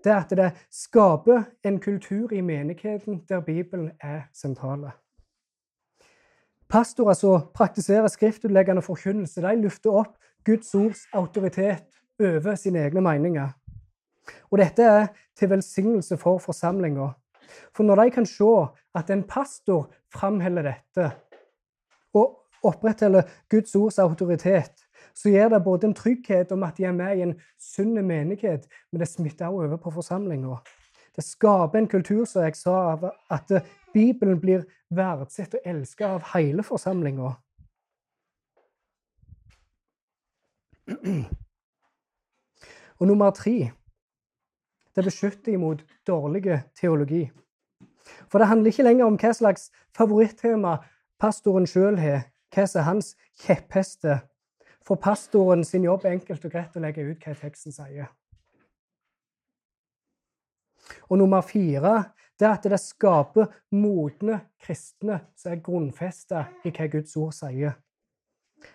[0.03, 4.91] det er at det skaper en kultur i menigheten der Bibelen er sentrale.
[6.69, 11.85] Pastorer som praktiserer skriftutleggende forkynnelse, de løfter opp Guds ords autoritet
[12.19, 13.49] over sine egne meninger.
[14.51, 17.11] Og dette er til velsignelse for forsamlinga.
[17.75, 18.51] For når de kan se
[18.95, 21.11] at en pastor framholder dette
[22.13, 24.82] og opprettholder Guds ords autoritet,
[25.13, 28.67] så gir det både en trygghet om at de er med i en sunn menighet,
[28.91, 30.57] men det smitter også over på forsamlinga.
[31.15, 33.51] Det skaper en kultur som jeg sa, av at
[33.93, 37.35] Bibelen blir verdsatt og elsket av hele forsamlinga.
[42.99, 43.71] Og nummer tre
[44.95, 47.31] det beskytter imot dårlig teologi.
[48.29, 50.77] For det handler ikke lenger om hva slags favorittema
[51.21, 53.13] pastoren sjøl har, hva som er hans
[53.45, 54.21] kjepphester.
[54.83, 58.09] For pastoren sin jobb er enkelt og greit å legge ut hva teksten sier.
[61.09, 61.95] Og nummer fire
[62.39, 67.77] det er at det skaper modne kristne som er grunnfesta i hva Guds ord sier.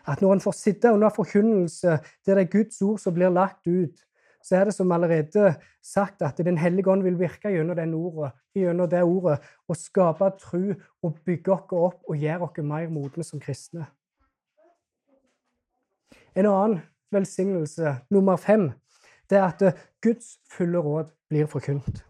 [0.08, 3.66] At når en får sitte under forkynnelse der det er Guds ord som blir lagt
[3.66, 4.04] ut,
[4.44, 8.88] så er det som allerede sagt at Den hellige ånd vil virke gjennom, ordet, gjennom
[8.88, 13.40] det ordet og skape tro og bygge oss opp og gjøre oss mer modne som
[13.40, 13.86] kristne.
[16.38, 18.70] En annen velsignelse, nummer fem,
[19.30, 22.04] det er at Guds fulle råd blir forkynt.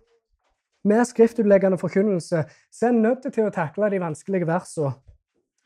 [0.85, 4.93] Med skriftutleggende forkynnelse så er en nødt til å takle de vanskelige versene,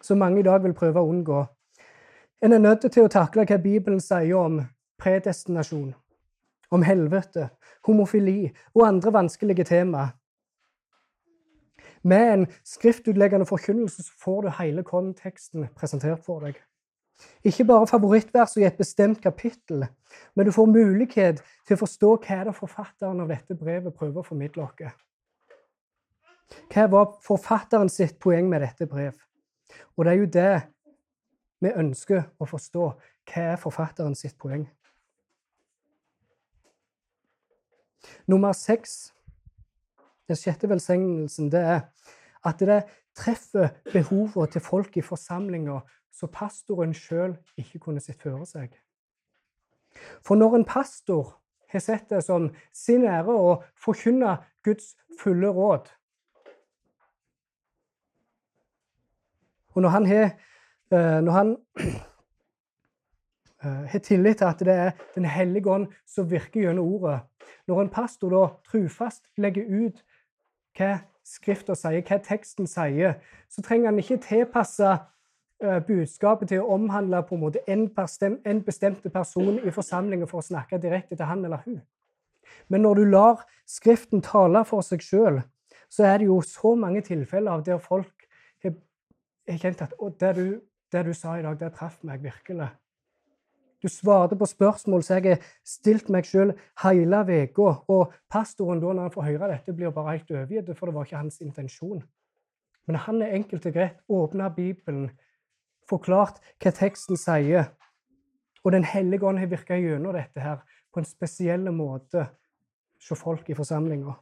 [0.02, 1.42] som mange i dag vil prøve å unngå.
[2.42, 4.62] En er nødt til å takle hva Bibelen sier om
[5.02, 5.92] predestinasjon,
[6.70, 7.48] om helvete,
[7.86, 10.08] homofili og andre vanskelige tema.
[12.02, 16.62] Med en skriftutleggende forkynnelse får du hele konteksten presentert for deg.
[17.44, 19.86] Ikke bare favorittverset i et bestemt kapittel,
[20.34, 24.26] men du får mulighet til å forstå hva det forfatteren av dette brevet prøver å
[24.26, 24.94] formidle oss.
[26.72, 29.16] Hva var forfatteren sitt poeng med dette brev?
[29.96, 30.52] Og det er jo det
[31.62, 32.86] vi ønsker å forstå.
[33.28, 34.66] Hva er forfatteren sitt poeng?
[38.26, 39.12] Nummer seks,
[40.28, 41.80] den sjette velsignelsen, det er
[42.46, 42.82] at det
[43.18, 45.80] treffer behovene til folk i forsamlinga
[46.12, 48.74] så pastoren sjøl ikke kunne sett føre seg.
[50.24, 51.38] For når en pastor
[51.72, 55.88] har sett det som sin ære å forkynne Guds fulle råd
[59.74, 60.24] Og når han har,
[60.92, 61.56] eh, når han
[63.64, 67.20] eh, har tillit til at det er Den hellige ånd som virker gjennom ordet,
[67.66, 70.04] når en pastor da trufast legger ut
[70.78, 73.12] hva Skrifta sier, hva teksten sier,
[73.48, 74.88] så trenger han ikke tilpasse
[75.86, 77.86] budskapet til å omhandle på en måte en,
[78.44, 81.80] en bestemt person i forsamlingen for å snakke direkte til han eller hun.
[82.68, 85.38] Men når du lar Skriften tale for seg sjøl,
[85.88, 88.26] så er det jo så mange tilfeller av der folk
[89.48, 90.46] har kjent at det du,
[90.92, 92.68] det du sa i dag, det traff meg virkelig.
[93.82, 96.52] Du svarte på spørsmål som jeg har stilt meg sjøl
[96.84, 97.72] hele uka.
[97.90, 101.08] Og pastoren, da, når han får høre dette, blir bare helt overgitt, for det var
[101.08, 102.04] ikke hans intensjon.
[102.86, 105.10] Men han er enkelt og greit åpna Bibelen,
[105.90, 107.70] forklart hva teksten sier.
[108.64, 112.28] Og Den hellige ånd har virka gjennom dette her på en spesiell måte
[113.08, 114.14] hos folk i forsamlinga.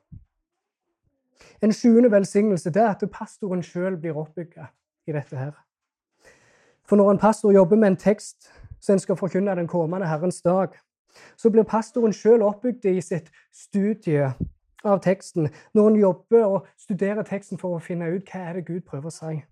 [1.62, 4.70] En sjuende velsignelse det er at pastoren sjøl blir oppbygga
[5.08, 5.52] i dette her.
[6.88, 8.50] For når en pastor jobber med en tekst
[8.80, 10.68] så en skal forkynne den kommende Herrens dag,
[11.36, 14.30] så blir pastoren sjøl oppbygd i sitt studie
[14.84, 18.66] av teksten når han jobber og studerer teksten for å finne ut hva er det
[18.70, 19.42] Gud prøver å si.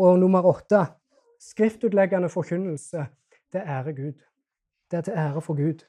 [0.00, 0.86] Og nummer åtte
[1.40, 3.06] skriftutleggende forkynnelse.
[3.52, 4.12] Det ærer Gud.
[4.90, 5.84] Det er til ære for Gud.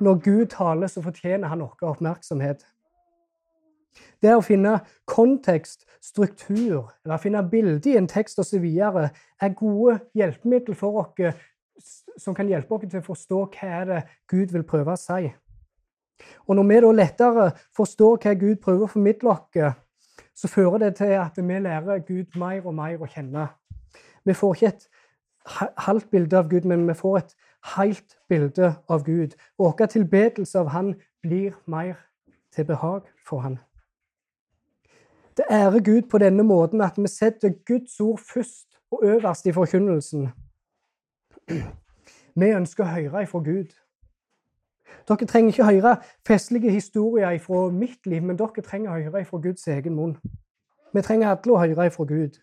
[0.00, 2.66] Når Gud taler, så fortjener han vår oppmerksomhet.
[4.22, 8.64] Det å finne kontekst, struktur, eller finne bilde i en tekst osv.
[8.64, 11.34] er gode hjelpemidler for oss
[12.18, 15.32] som kan hjelpe oss til å forstå hva det Gud vil prøve å si.
[16.48, 19.74] Og når vi da lettere forstår hva Gud prøver å formidle oss,
[20.36, 23.48] så fører det til at vi lærer Gud mer og mer å kjenne.
[24.24, 24.88] Vi får ikke et
[25.86, 27.36] halvt bilde av Gud, men vi får et
[27.76, 29.36] helt bilde av Gud.
[29.58, 31.94] Og vår tilbedelse av Han blir mer
[32.54, 33.58] til behag for Han.
[35.36, 39.52] Det ærer Gud på denne måten at vi setter Guds ord først og øverst i
[39.52, 40.28] forkynnelsen.
[42.36, 43.72] Vi ønsker å høre ifra Gud.
[45.08, 49.40] Dere trenger ikke høre festlige historier fra mitt liv, men dere trenger å høre fra
[49.42, 50.16] Guds egen munn.
[50.94, 52.40] Vi trenger alle å høre fra Gud.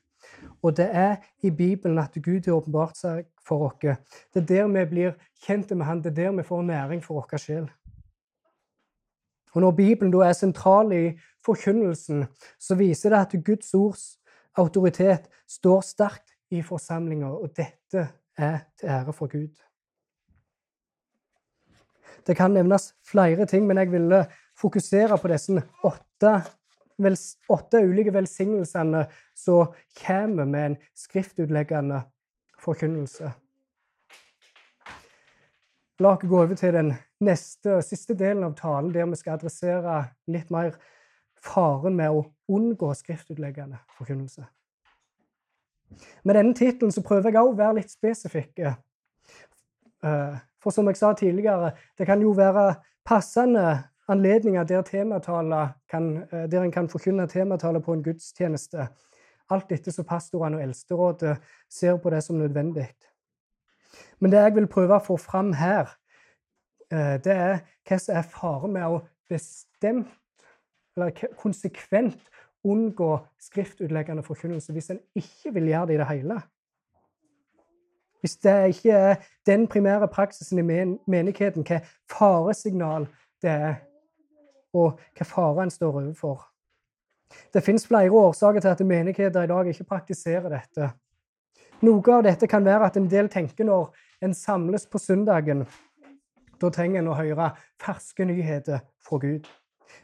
[0.63, 3.79] Og det er i Bibelen at Gud har åpenbart seg for oss.
[4.33, 5.15] Det er der vi blir
[5.45, 7.69] kjent med Han, det er der vi får næring for vår sjel.
[9.53, 12.25] Og Når Bibelen da er sentral i forkynnelsen,
[12.59, 14.19] så viser det at Guds ords
[14.57, 19.53] autoritet står sterkt i forsamlinger, og dette er til ære for Gud.
[22.25, 24.25] Det kan nevnes flere ting, men jeg ville
[24.59, 26.35] fokusere på disse åtte
[27.49, 29.05] åtte ulike velsignelsene
[29.35, 29.73] som
[30.05, 32.03] kommer med en skriftutleggende
[32.61, 33.31] forkynnelse.
[35.99, 36.93] La oss gå over til den
[37.23, 40.73] neste og siste delen av talen, der vi skal adressere litt mer
[41.43, 44.45] faren med å unngå skriftutleggende forkynnelse.
[46.23, 48.63] Med denne tittelen prøver jeg òg å være litt spesifikk.
[50.03, 52.75] Eh, for som jeg sa tidligere, det kan jo være
[53.05, 58.87] passende anledninger der, kan, eh, der en kan forkynne temataler på en gudstjeneste.
[59.49, 61.37] Alt dette som pastorene og eldsterådet
[61.69, 62.87] ser på det som nødvendig.
[64.19, 65.95] Men det jeg vil prøve å få fram her,
[66.91, 70.09] eh, det er hva som er faren med å bestemt,
[70.95, 72.29] eller konsekvent
[72.63, 76.41] unngå skriftutleggende forkynnelse hvis en ikke vil gjøre det i det hele.
[78.23, 79.15] Hvis det ikke er
[79.45, 80.63] den primære praksisen i
[81.11, 83.09] menigheten, hva faresignal
[83.43, 83.73] det er
[84.73, 86.45] og hva fare en står overfor.
[87.53, 90.89] Det fins flere årsaker til at menigheter i dag ikke praktiserer dette.
[91.83, 93.91] Noe av dette kan være at en del tenker når
[94.23, 95.65] en samles på søndagen,
[96.61, 97.49] da trenger en å høre
[97.81, 99.49] ferske nyheter fra Gud.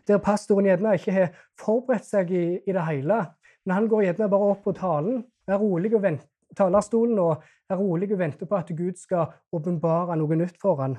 [0.07, 3.21] Der pastoren gjerne ikke har forberedt seg i, i det hele,
[3.65, 7.77] men han går gjerne bare opp på talen, er rolig og venter, talerstolen og er
[7.79, 10.97] rolig og venter på at Gud skal åpenbare noe nytt for han,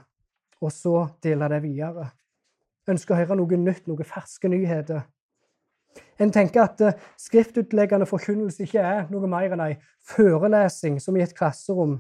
[0.61, 2.11] og så dele det videre
[2.91, 5.05] ønsker å høre noe nytt, noen ferske nyheter.
[6.23, 9.75] En tenker at uh, skriftutleggende forkynnelse ikke er noe mer enn ei
[10.13, 11.99] førelesing som i et klasserom.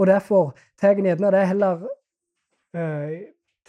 [0.00, 1.88] Og Derfor tar en gjerne det heller,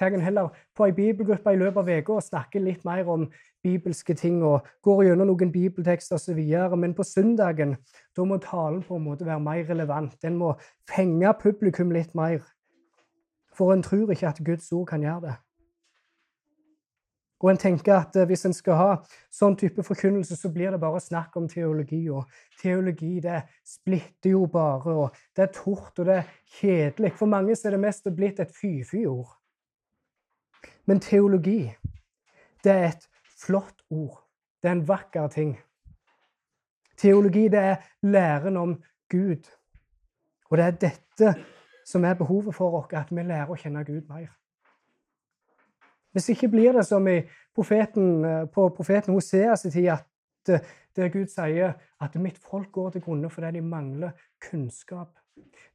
[0.01, 3.27] uh, heller på ei bibelgruppe i løpet av uka og snakker litt mer om
[3.63, 6.39] bibelske ting og går gjennom noen bibeltekster osv.
[6.77, 7.75] Men på søndagen
[8.17, 10.17] da må talen på en måte være mer relevant.
[10.21, 10.55] Den må
[10.89, 12.41] fenge publikum litt mer.
[13.53, 15.37] For en tror ikke at Guds ord kan gjøre det.
[17.41, 18.89] Og en tenker at eh, Hvis en skal ha
[19.33, 22.03] sånn type forkynnelse, så blir det bare snakk om teologi.
[22.13, 22.29] Og
[22.61, 27.15] teologi det splitter jo bare, og det er tort og det er kjedelig.
[27.17, 29.40] For mange er det mest blitt et fy-fy-ord.
[30.85, 31.71] Men teologi,
[32.63, 33.07] det er et
[33.39, 34.23] flott ord.
[34.61, 35.55] Det er en vakker ting.
[36.97, 38.75] Teologi, det er læren om
[39.09, 39.49] Gud.
[40.49, 41.33] Og det er dette
[41.85, 44.29] som er behovet for oss, at vi lærer å kjenne Gud mer.
[46.11, 47.07] Hvis ikke blir det som
[47.55, 50.59] profeten, eh, på profeten Hoseas tid, at eh,
[50.95, 54.11] der Gud sier at 'mitt folk går til grunne fordi de mangler
[54.45, 55.15] kunnskap'.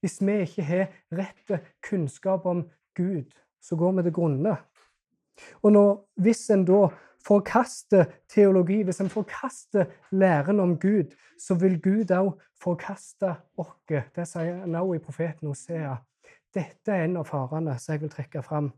[0.00, 4.56] Hvis vi ikke har rett kunnskap om Gud, så går vi til grunne.
[5.62, 5.90] Og når,
[6.22, 6.86] hvis en da
[7.26, 12.32] forkaster teologi, hvis en forkaster læren om Gud, så vil Gud òg
[12.62, 13.74] forkaste oss.
[13.88, 15.96] Det sier han òg i profeten Hosea.
[16.54, 18.70] Dette er en av farene som jeg vil trekke fram.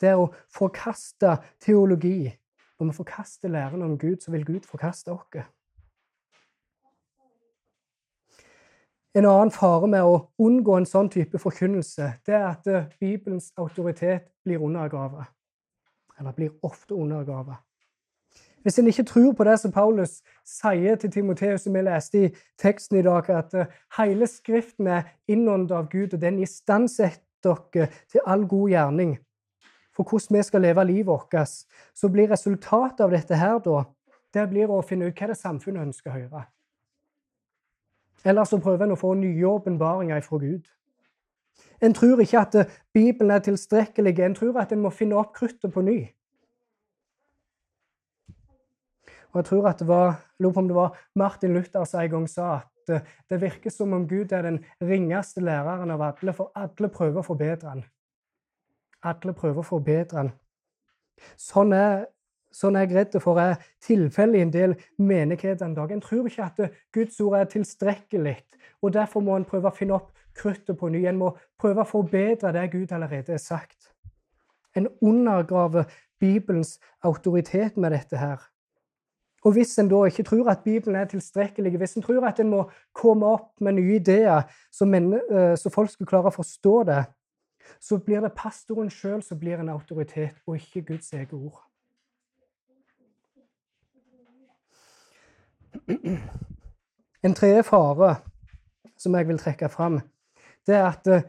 [0.00, 2.32] Det er å forkaste teologi.
[2.80, 5.44] Når vi forkaster læren om Gud, så vil Gud forkaste oss.
[9.14, 14.30] En annen fare med å unngå en sånn type forkynnelse, det er at Bibelens autoritet
[14.42, 15.28] blir undergravet.
[16.22, 17.58] Eller blir ofte undergravet.
[18.62, 22.30] Hvis en ikke tror på det som Paulus sier til Timoteus, som vi leste i
[22.62, 27.88] teksten i dag, at eh, hele Skriften er innåndet av Gud, og den istandsetter dere
[28.06, 29.16] til all god gjerning,
[29.92, 31.34] for hvordan vi skal leve livet vårt,
[31.94, 33.82] så blir resultatet av dette her da,
[34.32, 36.44] det blir å finne ut hva det samfunnet ønsker å høre.
[38.24, 40.70] Eller så prøver en å få nye åpenbaringer fra Gud.
[41.82, 42.56] En tror ikke at
[42.94, 44.18] Bibelen er tilstrekkelig.
[44.20, 45.96] En tror at en må finne opp kruttet på ny.
[49.32, 52.10] Og jeg tror at det var, lurer på om det var Martin Luther som en
[52.10, 56.52] gang sa at det virker som om Gud er den ringeste læreren av alle, for
[56.54, 57.84] alle prøver å forbedre han.
[59.02, 60.32] Alle prøver å forbedre han.
[61.40, 62.04] Sånn er
[62.52, 65.92] sånn er jeg redd for er tilfellet i en del menigheter en dag.
[65.92, 66.60] En tror ikke at
[66.92, 68.36] Guds ord er tilstrekkelig,
[68.82, 71.04] og derfor må en prøve å finne opp kruttet på ny.
[71.06, 73.92] En må prøve å forbedre det Gud allerede har sagt.
[74.76, 78.40] En undergraver Bibelens autoritet med dette her.
[79.42, 82.50] Og hvis en da ikke tror at Bibelen er tilstrekkelig, hvis en tror at en
[82.50, 82.62] må
[82.94, 87.04] komme opp med nye ideer så, eh, folk skal klare å forstå det,
[87.80, 91.58] så blir det pastoren sjøl som blir en autoritet, og ikke Guds eget ord.
[97.24, 98.16] En tredje fare
[98.98, 100.00] som jeg vil trekke fram,
[100.66, 101.22] det er at uh,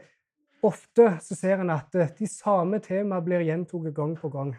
[0.62, 4.54] ofte så ser en at uh, de samme temaene blir gjentatt gang på gang.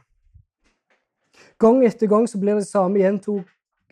[1.59, 3.43] Gang etter gang så blir det samme, gjentog,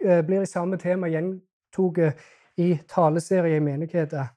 [0.03, 2.23] uh, blir det samme tema gjentatt
[2.57, 4.31] i taleserier i menigheter.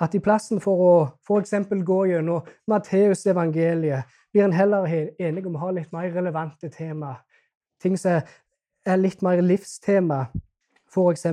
[0.00, 1.54] At i plassen for å f.eks.
[1.86, 4.88] gå gjennom Matteusevangeliet, blir en heller
[5.22, 7.14] enig om å ha litt mer relevante tema.
[7.80, 8.26] Ting som
[8.84, 10.24] er litt mer livstema,
[10.90, 11.26] f.eks.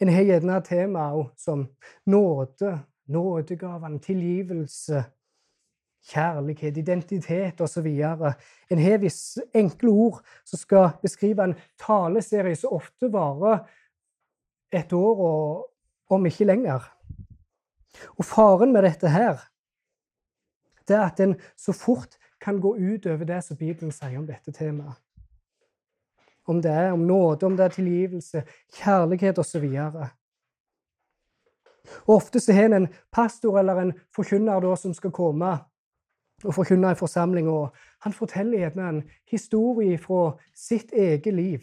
[0.00, 1.66] En har gjerne tema som
[2.06, 2.78] nåde,
[3.10, 5.04] nådegavene, tilgivelse,
[6.04, 7.86] kjærlighet, identitet osv.
[8.70, 13.64] En har visse enkle ord som skal beskrive en taleserie som ofte varer
[14.74, 16.84] et år, og om ikke lenger.
[18.18, 19.38] Og faren med dette her,
[20.88, 24.52] det er at en så fort kan gå utover det som Bibelen sier om dette
[24.52, 24.98] temaet.
[26.46, 28.42] Om det er om nåde, om det er tilgivelse,
[28.76, 29.64] kjærlighet osv.
[32.06, 35.58] Ofte så har en en pastor eller en forkynner som skal komme
[36.44, 37.48] og forkynne forsamling.
[37.48, 41.60] og Han forteller gjerne en historie fra sitt eget liv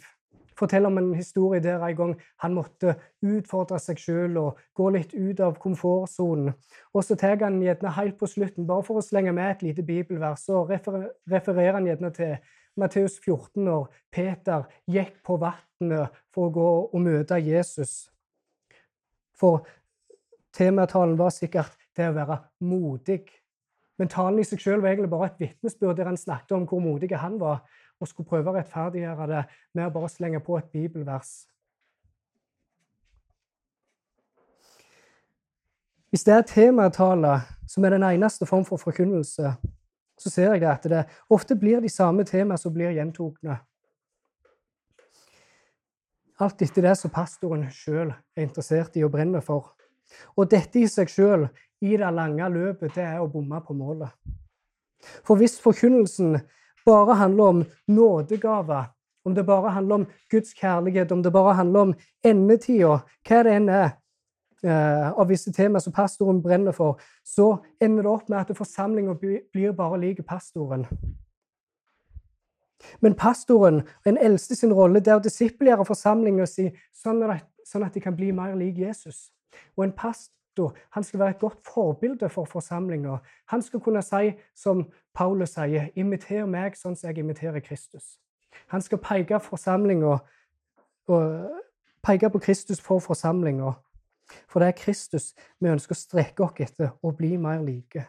[0.61, 2.13] forteller om en historie der en gang
[2.43, 6.53] han måtte utfordre seg sjøl og gå litt ut av komfortsonen.
[6.93, 9.85] Og så tar han gjerne helt på slutten, bare for å slenge med et lite
[9.87, 12.35] bibelvers, så refererer han gjerne til
[12.79, 18.09] Matteus 14, når Peter gikk på vannet for å gå og møte Jesus.
[19.35, 19.65] For
[20.55, 23.23] tematalen var sikkert det å være modig.
[23.99, 26.83] Men talen i seg selv var egentlig bare et vitnesbyrd der han snakket om hvor
[26.83, 27.63] modig han var
[28.01, 29.41] og skulle prøve å rettferdiggjøre det
[29.77, 31.43] med å bare slenge på et bibelvers.
[36.11, 37.35] Hvis det er tematale
[37.69, 39.53] som er den eneste form for forkynnelse,
[40.21, 41.01] så ser jeg det at det
[41.33, 43.57] ofte blir de samme temaene som blir gjentokne.
[46.41, 49.73] Alt etter det som pastoren sjøl er interessert i og brenner for.
[50.37, 51.45] Og dette i seg sjøl,
[51.81, 54.09] i det lange løpet, det er å bomme på målet.
[55.25, 56.39] For hvis forkynnelsen
[56.85, 58.89] bare handler om nådegaver,
[59.25, 61.93] om det bare handler om Guds kjærlighet, om det bare handler om
[62.25, 63.91] endetida, hva det enn er
[64.63, 69.71] av visse temaer som pastoren brenner for, så ender det opp med at forsamlinga blir
[69.73, 70.85] bare lik pastoren.
[72.99, 77.23] Men pastoren, den eldste sin rolle, det er å disippelgjøre forsamlinga si sånn,
[77.67, 79.29] sånn at de kan bli mer lik Jesus.
[79.77, 83.19] Og en pastor han skal være et godt forbilde for forsamlinga.
[83.53, 88.17] Han skal kunne si, som Paulus sier, 'Imiter meg sånn som jeg imiterer Kristus'.
[88.67, 90.19] Han skal peke forsamlinga
[91.07, 91.49] og
[92.03, 93.73] peke på Kristus for forsamlinga.
[94.47, 98.05] For det er Kristus vi ønsker å strekke oss etter og bli mer like.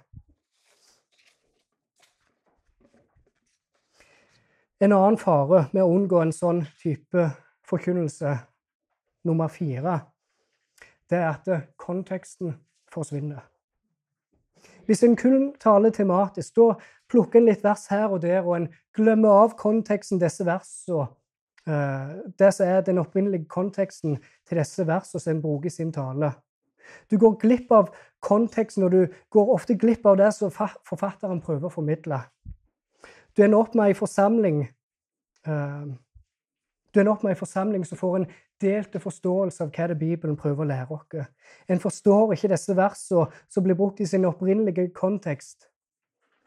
[4.83, 7.29] En annen fare med å unngå en sånn type
[7.71, 8.35] forkynnelse,
[9.23, 10.01] nummer fire,
[11.07, 12.57] det er at konteksten
[12.91, 13.45] forsvinner.
[14.87, 16.75] Hvis en kun taler tematisk, da
[17.11, 21.07] plukker en litt vers her og der, og en glemmer av konteksten disse versene.
[21.69, 24.17] Uh, det som er den opprinnelige konteksten
[24.49, 26.33] til disse versene som en bruker i sin tale.
[27.11, 31.69] Du går glipp av konteksten, og du går ofte glipp av det som forfatteren prøver
[31.69, 32.19] å formidle.
[33.37, 34.65] Du ender opp med ei forsamling
[35.49, 35.87] uh,
[36.93, 38.27] Du ender opp med ei forsamling som får en
[38.63, 41.31] delte forståelse av hva det Bibelen prøver å lære oss.
[41.69, 45.71] En forstår ikke disse versene som blir brukt i sin opprinnelige kontekst,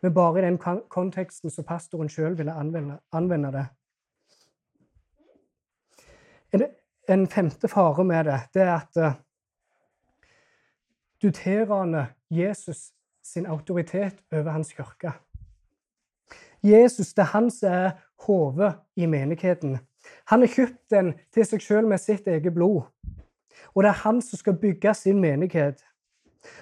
[0.03, 0.59] men bare i den
[0.91, 3.65] konteksten som pastoren sjøl ville anvende, anvende, det.
[7.09, 9.13] En, femte fare med det, det er at uh,
[11.21, 12.91] du tilraner Jesus
[13.23, 15.11] sin autoritet over hans kirke.
[16.63, 17.91] Jesus det er han som er
[18.25, 19.77] hodet i menigheten.
[20.29, 22.85] Han har kjøpt den til seg sjøl med sitt eget blod.
[23.75, 25.83] Og det er han som skal bygge sin menighet.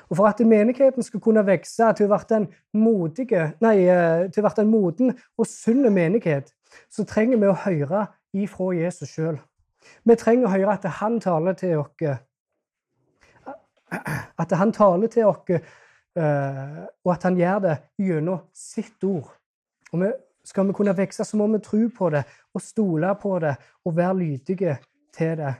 [0.09, 5.93] Og For at menigheten skal kunne vokse til å bli eh, en moden og sunn
[5.93, 6.53] menighet,
[6.89, 9.39] så trenger vi å høre ifra Jesus sjøl.
[10.03, 12.19] Vi trenger å høre at han taler til oss.
[14.39, 19.29] At han taler til oss, eh, og at han gjør det gjennom sitt ord.
[19.93, 20.07] Og
[20.43, 22.23] skal vi kunne vokse, så må vi tro på det
[22.53, 23.53] og stole på det
[23.85, 24.77] og være lydige
[25.13, 25.53] til det.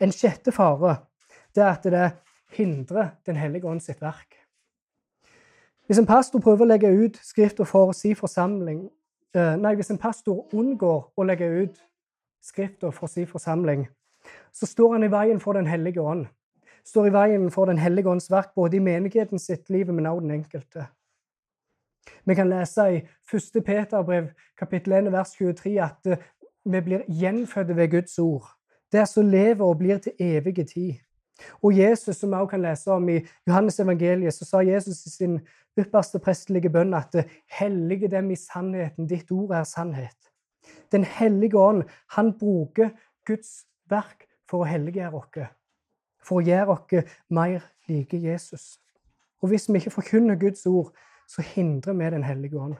[0.00, 0.98] En sjette fare
[1.56, 2.08] det er at det
[2.56, 4.36] hindrer Den hellige ånd sitt verk.
[5.86, 8.86] Hvis en pastor prøver å legge ut Skrifta for sin forsamling
[9.36, 11.82] Nei, hvis en pastor unngår å legge ut
[12.46, 13.88] Skrifta for sin forsamling,
[14.54, 16.26] så står han i veien for Den hellige ånd.
[16.86, 20.20] Står i veien for Den hellige ånds verk både i menigheten sitt liv, men også
[20.20, 20.86] den enkelte.
[22.24, 23.00] Vi kan lese i
[23.34, 23.64] 1.
[23.66, 24.28] Peterbrev
[24.58, 26.22] kapittel 1 vers 23 at eh,
[26.64, 28.46] vi blir gjenfødte ved Guds ord.
[28.92, 30.94] Det som lever og blir til evige tid.
[31.62, 35.10] Og Jesus, som vi også kan lese om i Johannes evangeliet, så sa Jesus i
[35.10, 35.40] sin
[35.78, 40.32] ypperste prestelige bønn at eh, 'hellige dem i sannheten, ditt ord er sannhet'.
[40.92, 42.90] Den hellige ånd, han bruker
[43.26, 45.48] Guds verk for å helliggjøre oss,
[46.22, 48.78] for å gjøre oss mer like Jesus.
[49.42, 50.92] Og hvis vi ikke forkynner Guds ord,
[51.28, 52.76] så hindrer vi Den hellige ånd.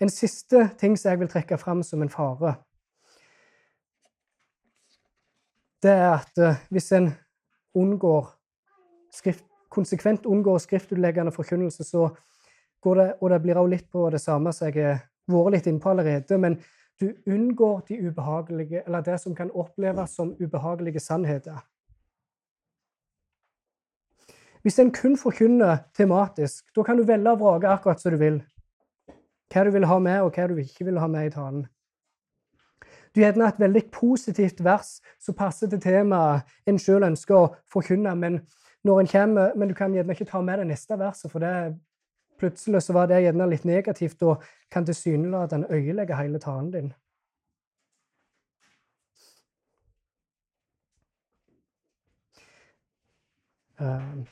[0.00, 2.54] En siste ting som jeg vil trekke fram som en fare,
[5.82, 7.10] det er at eh, hvis en
[7.74, 8.26] unngår
[9.12, 12.10] skrift, konsekvent unngår skriftutleggende forkynnelse, så
[12.82, 15.66] går det Og det blir også litt på det samme som jeg har vært litt
[15.66, 16.38] innpå allerede.
[16.38, 16.56] Men
[17.00, 21.62] du unngår de ubehagelige, eller det som kan oppleves som ubehagelige sannheter.
[24.62, 28.42] Hvis en kun forkynner tematisk, da kan du velge og vrake akkurat som du vil.
[29.50, 31.64] Hva du vil ha med, og hva du ikke vil ha med i talen.
[33.12, 37.50] Du har gjerne et veldig positivt vers som passer til temaet en sjøl ønsker å
[37.72, 38.38] forkynne, men,
[38.84, 41.78] når en kommer, men du kan gjerne ikke ta med det neste verset, for det,
[42.38, 46.92] plutselig så var det gjerne litt negativt og kan tilsynelatende øyelegge hele talen din.
[53.80, 54.22] Uh,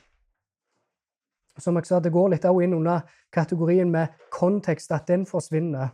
[1.57, 5.89] som jeg sa, Det går litt inn under kategorien med kontekst, at den forsvinner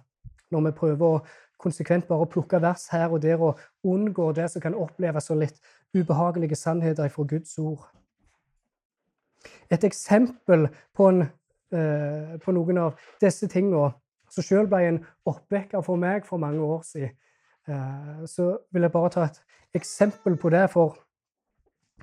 [0.51, 1.21] når vi prøver å
[1.57, 5.57] konsekvent bare plukke vers her og der og unngå det som kan oppleves som litt
[5.93, 7.87] ubehagelige sannheter fra Guds ord.
[9.71, 11.21] Et eksempel på, en,
[11.71, 13.91] eh, på noen av disse tingene
[14.31, 17.13] som selv ble en oppvekker for meg for mange år siden,
[17.67, 19.41] eh, så vil jeg bare ta et
[19.77, 20.65] eksempel på det.
[20.71, 20.97] For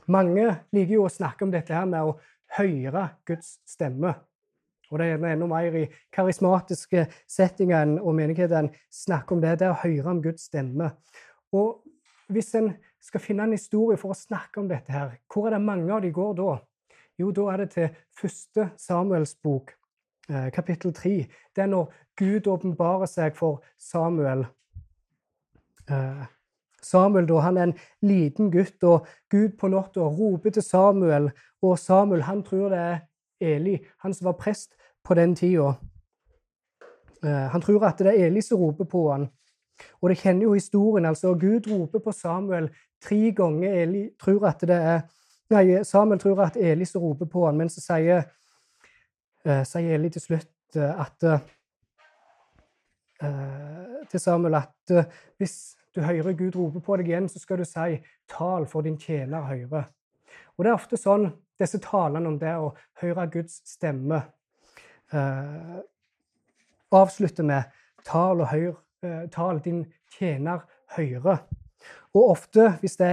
[0.06, 2.16] mange liker jo å snakke om dette her med å
[2.58, 4.14] høre Guds stemme.
[4.90, 9.56] Og det er gjerne enda mer i karismatiske settinger og menigheter en snakker om det.
[9.58, 10.92] Det er å høre om Guds stemme.
[11.56, 11.82] Og
[12.32, 12.74] hvis en
[13.04, 16.04] skal finne en historie for å snakke om dette her, hvor er det mange av
[16.04, 16.54] de går da?
[17.18, 17.88] Jo, da er det til
[18.20, 19.72] første Samuels bok,
[20.28, 21.26] eh, kapittel tre.
[21.56, 24.46] Det er når Gud åpenbarer seg for Samuel.
[25.90, 26.24] Eh,
[26.82, 31.30] Samuel da, han er en liten gutt, og Gud på natta roper til Samuel
[31.64, 32.98] og Samuel han tror det er
[33.40, 35.74] Eli, han som var prest på den tida.
[37.24, 39.26] Uh, han tror at det er Eli som roper på han.
[40.02, 41.04] Og det kjenner jo historien.
[41.04, 42.68] altså Gud roper på Samuel
[43.02, 43.72] tre ganger.
[43.82, 45.00] Eli tror at det er
[45.50, 48.24] Nei, Samuel tror at Eli så roper på han, men så sier,
[49.44, 51.30] uh, sier Eli til slutt uh, at
[54.10, 54.92] til Samuel at
[55.38, 58.98] hvis du hører Gud rope på deg igjen, så skal du si 'tal, for din
[58.98, 59.84] tjener hører'.
[60.56, 64.22] Og Det er ofte sånn disse talene om det å høre Guds stemme
[65.12, 65.80] eh,
[66.92, 67.62] avslutter med
[68.04, 69.84] 'tal og hør, eh, tal din
[70.18, 70.66] tjener
[70.96, 71.38] høre'.
[72.14, 73.10] Og ofte, hvis, det,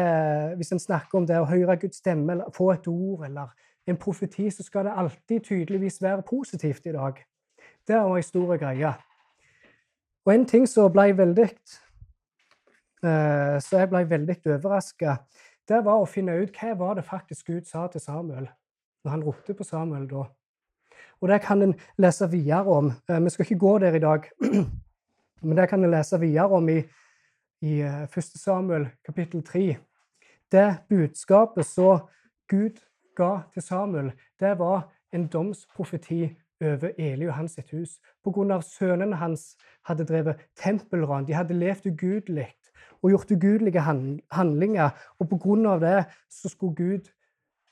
[0.60, 3.48] hvis en snakker om det å høre Guds stemme, eller få et ord eller
[3.90, 7.14] en profeti, så skal det alltid tydeligvis være positivt i dag.
[7.88, 8.94] Det er en stor greie.
[10.26, 15.18] Og en ting som ble veldig eh, Så jeg ble veldig overraska
[15.72, 18.50] det var å finne ut hva var det faktisk Gud sa til Samuel
[19.02, 20.28] når han ropte på Samuel da.
[21.22, 22.92] Og Det kan en lese videre om.
[23.10, 24.26] Eh, vi skal ikke gå der i dag,
[25.48, 26.82] men det kan en lese videre om i,
[27.62, 28.18] i 1.
[28.18, 29.78] Eh, Samuel kapittel 3.
[30.52, 32.08] Det budskapet som
[32.48, 32.82] Gud
[33.16, 38.00] ga til Samuel, det var en domsprofeti over Eli og hans sitt hus.
[38.24, 38.62] Pga.
[38.62, 39.58] sønnene hans
[39.88, 41.26] hadde drevet tempelran.
[41.26, 42.54] De hadde levd ugudelig
[43.02, 43.82] og gjort ugudelige
[44.32, 44.90] handlinger.
[45.20, 45.78] Og pga.
[45.80, 47.12] det så skulle Gud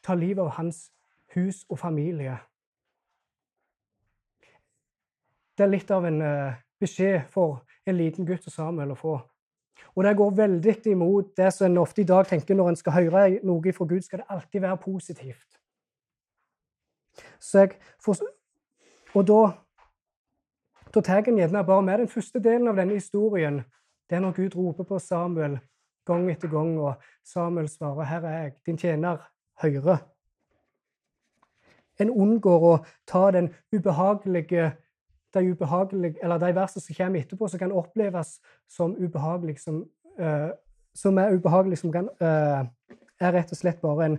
[0.03, 0.91] ta livet av hans
[1.35, 2.37] hus og familie.
[5.57, 9.17] Det er litt av en uh, beskjed for en liten gutt og Samuel å få.
[9.95, 12.95] Og det går veldig imot det som en ofte i dag tenker når en skal
[12.97, 15.59] høre noe fra Gud, skal det alltid være positivt.
[17.39, 18.21] Så jeg får,
[19.13, 19.39] og da,
[20.93, 23.63] da tar en gjerne bare med den første delen av denne historien
[24.09, 25.59] det er når Gud roper på Samuel
[26.09, 29.17] gang etter gang, og Samuel svarer, 'Her er jeg, din tjener,
[29.61, 29.99] høyre'.
[31.99, 34.71] En unngår å ta den ubehagelige
[35.33, 35.43] de,
[36.39, 39.83] de versene som kommer etterpå, som kan oppleves som ubehagelig, som,
[40.19, 40.49] uh,
[40.95, 42.65] som er ubehagelig, som kan, uh,
[43.19, 44.17] er rett og slett bare en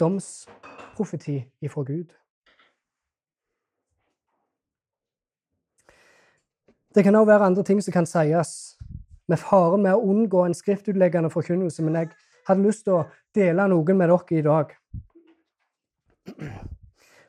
[0.00, 2.14] domsprofeti ifra Gud.
[6.94, 8.76] Det kan òg være andre ting som kan sies,
[9.28, 12.12] med fare med å unngå en skriftutleggende forkynnelse, men jeg
[12.46, 14.72] hadde lyst til å dele noen med dere i dag.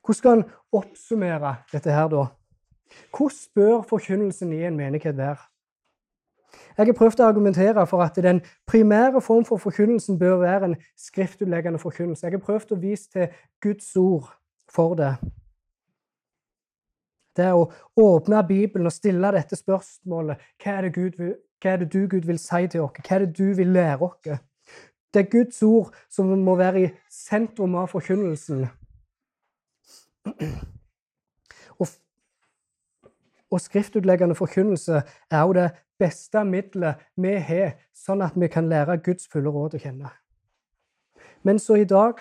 [0.06, 2.28] Hvordan skal en oppsummere dette her, da?
[3.12, 5.38] Hvordan bør forkynnelsen i en menighet være?
[6.78, 10.76] Jeg har prøvd å argumentere for at den primære form for forkynnelsen bør være en
[10.98, 12.26] skriftutleggende forkynnelse.
[12.26, 13.28] Jeg har prøvd å vise til
[13.62, 14.30] Guds ord
[14.70, 15.16] for det.
[17.38, 17.68] Det er å
[18.02, 22.40] åpne Bibelen og stille dette spørsmålet hva er, Gud, hva er det, du, Gud, vil
[22.42, 23.02] si til oss?
[23.02, 24.40] Hva er det du vil lære oss?
[25.14, 28.68] Det er Guds ord som må være i sentrum av forkynnelsen.
[33.52, 35.70] Og, skriftutleggende forkynnelse er jo det
[36.00, 40.12] beste middelet vi har, sånn at vi kan lære Guds fulle råd å kjenne.
[41.44, 42.20] Men så i dag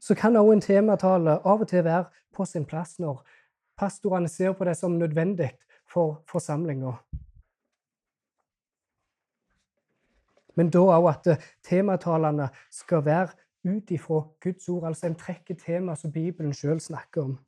[0.00, 3.20] så kan også en tematale av og til være på sin plass når
[3.78, 5.52] pastorene ser på det som nødvendig
[5.92, 6.96] for forsamlinga.
[10.56, 13.32] Men da òg at eh, tematalene skal være
[13.64, 14.84] ut ifra Guds ord.
[14.90, 17.38] Altså en trekker tema som Bibelen sjøl snakker om.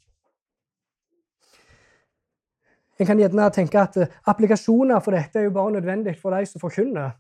[2.99, 6.47] En kan gjerne tenke at eh, applikasjoner for dette er jo bare nødvendig for de
[6.47, 7.16] som forkynner.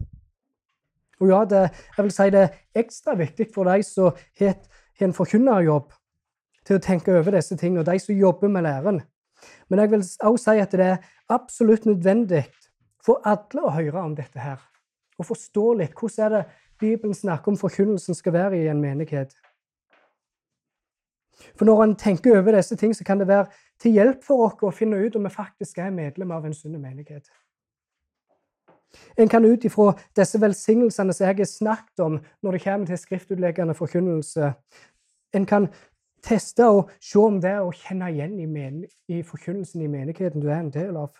[1.20, 1.62] Og ja, det,
[1.96, 4.54] jeg vil si det er ekstra viktig for de som har
[5.02, 5.92] en forkynnerjobb,
[6.64, 9.02] til å tenke over disse tingene, og de som jobber med læren.
[9.68, 12.44] Men jeg vil også si at det er absolutt nødvendig
[13.04, 14.62] for alle å høre om dette her.
[15.18, 16.44] Og forstå litt hvordan er det
[16.80, 19.34] Bibelen snakker om forkynnelsen skal være i en menighet.
[21.58, 23.46] For når en tenker over disse ting, så kan det være
[23.82, 26.76] til hjelp for oss å finne ut om vi faktisk er medlem av en sunn
[26.80, 27.26] menighet.
[29.18, 33.00] En kan ut ifra disse velsignelsene som jeg har snakket om når det kommer til
[33.00, 34.52] skriftutleggende forkynnelse,
[35.34, 35.68] en kan
[36.24, 38.46] teste og se om det er å kjenne igjen i,
[39.12, 41.10] i forkynnelsen i menigheten du er en del av.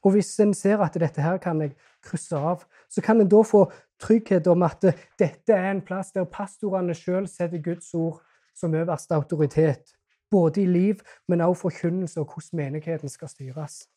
[0.00, 3.42] Og hvis en ser at dette her kan jeg krysse av, så kan en da
[3.44, 3.66] få
[4.00, 4.86] trygghet om at
[5.20, 8.22] dette er en plass der pastorene sjøl setter Guds ord
[8.56, 9.92] som øverste autoritet.
[10.30, 13.88] Både i liv, men også forkynnelse og hvordan menigheten skal styres.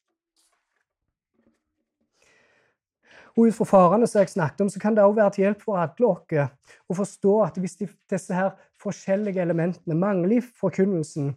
[3.36, 5.62] Og Ut fra farene som jeg snakket om, så kan det også være til hjelp
[5.62, 11.32] for alle oss å forstå at hvis de, disse her forskjellige elementene mangler i forkynnelsen,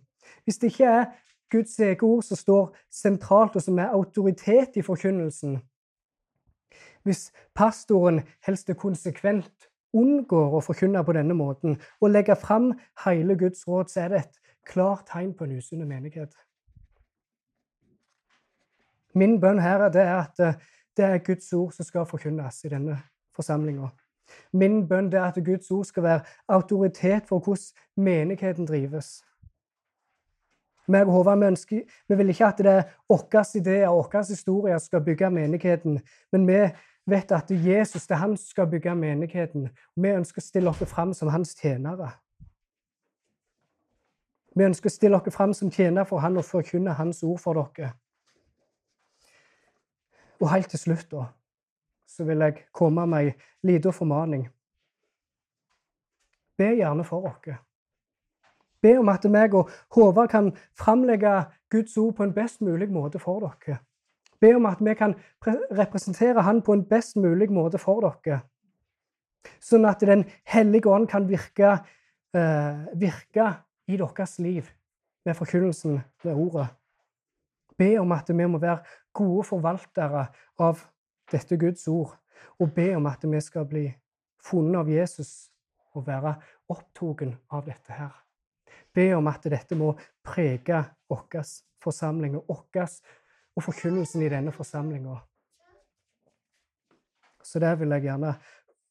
[0.44, 1.06] hvis det ikke er
[1.50, 5.60] Guds eget ord som står sentralt, og som er autoritet i forkynnelsen,
[7.06, 12.72] hvis pastoren helst konsekvent unngår å forkynne på denne måten og legge fram
[13.06, 16.34] hele Guds råd, så er det et klart tegn på en usunn menighet.
[19.16, 20.58] Min bønn her er at eh,
[20.96, 22.98] det er Guds ord som skal forkynnes i denne
[23.36, 23.88] forsamlinga.
[24.52, 29.22] Min bønn er at Guds ord skal være autoritet for hvordan menigheten drives.
[30.86, 34.78] Vi, Håvard, vi, ønsker, vi vil ikke at det er våre ideer og våre historier
[34.78, 35.98] skal bygge menigheten,
[36.32, 36.60] men vi
[37.06, 39.68] vet at Jesus det er han som skal bygge menigheten.
[39.96, 42.12] Vi ønsker å stille oss fram som hans tjenere.
[44.56, 47.58] Vi ønsker å stille dere fram som tjenere for han og forkynne hans ord for
[47.58, 47.92] dere.
[50.40, 51.26] Og helt til slutt da,
[52.08, 53.34] så vil jeg komme med ei
[53.68, 54.46] lita formaning.
[56.56, 57.58] Be gjerne for oss.
[58.80, 61.34] Be om at meg og Håvard kan framlegge
[61.72, 63.80] Guds ord på en best mulig måte for dere.
[64.40, 65.16] Be om at vi kan
[65.72, 68.40] representere Han på en best mulig måte for dere.
[69.60, 71.78] Sånn at Den hellige ånd kan virke,
[72.36, 73.52] uh, virke
[73.86, 74.68] i deres liv
[75.24, 76.68] med forkynnelsen ved ordet.
[77.78, 80.26] Be om at vi må være gode forvaltere
[80.58, 80.80] av
[81.32, 82.14] dette Guds ord,
[82.58, 83.86] og be om at vi skal bli
[84.42, 85.50] funnet av Jesus
[85.96, 86.36] og være
[86.68, 88.12] opptatt av dette her.
[88.94, 89.92] Be om at dette må
[90.24, 91.42] prege vår
[91.82, 92.88] forsamling og vår
[93.56, 95.16] og forkynnelsen i denne forsamlinga.
[97.42, 98.34] Så det vil jeg gjerne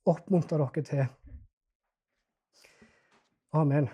[0.10, 1.06] oppmuntre dere til.
[3.56, 3.90] Amen.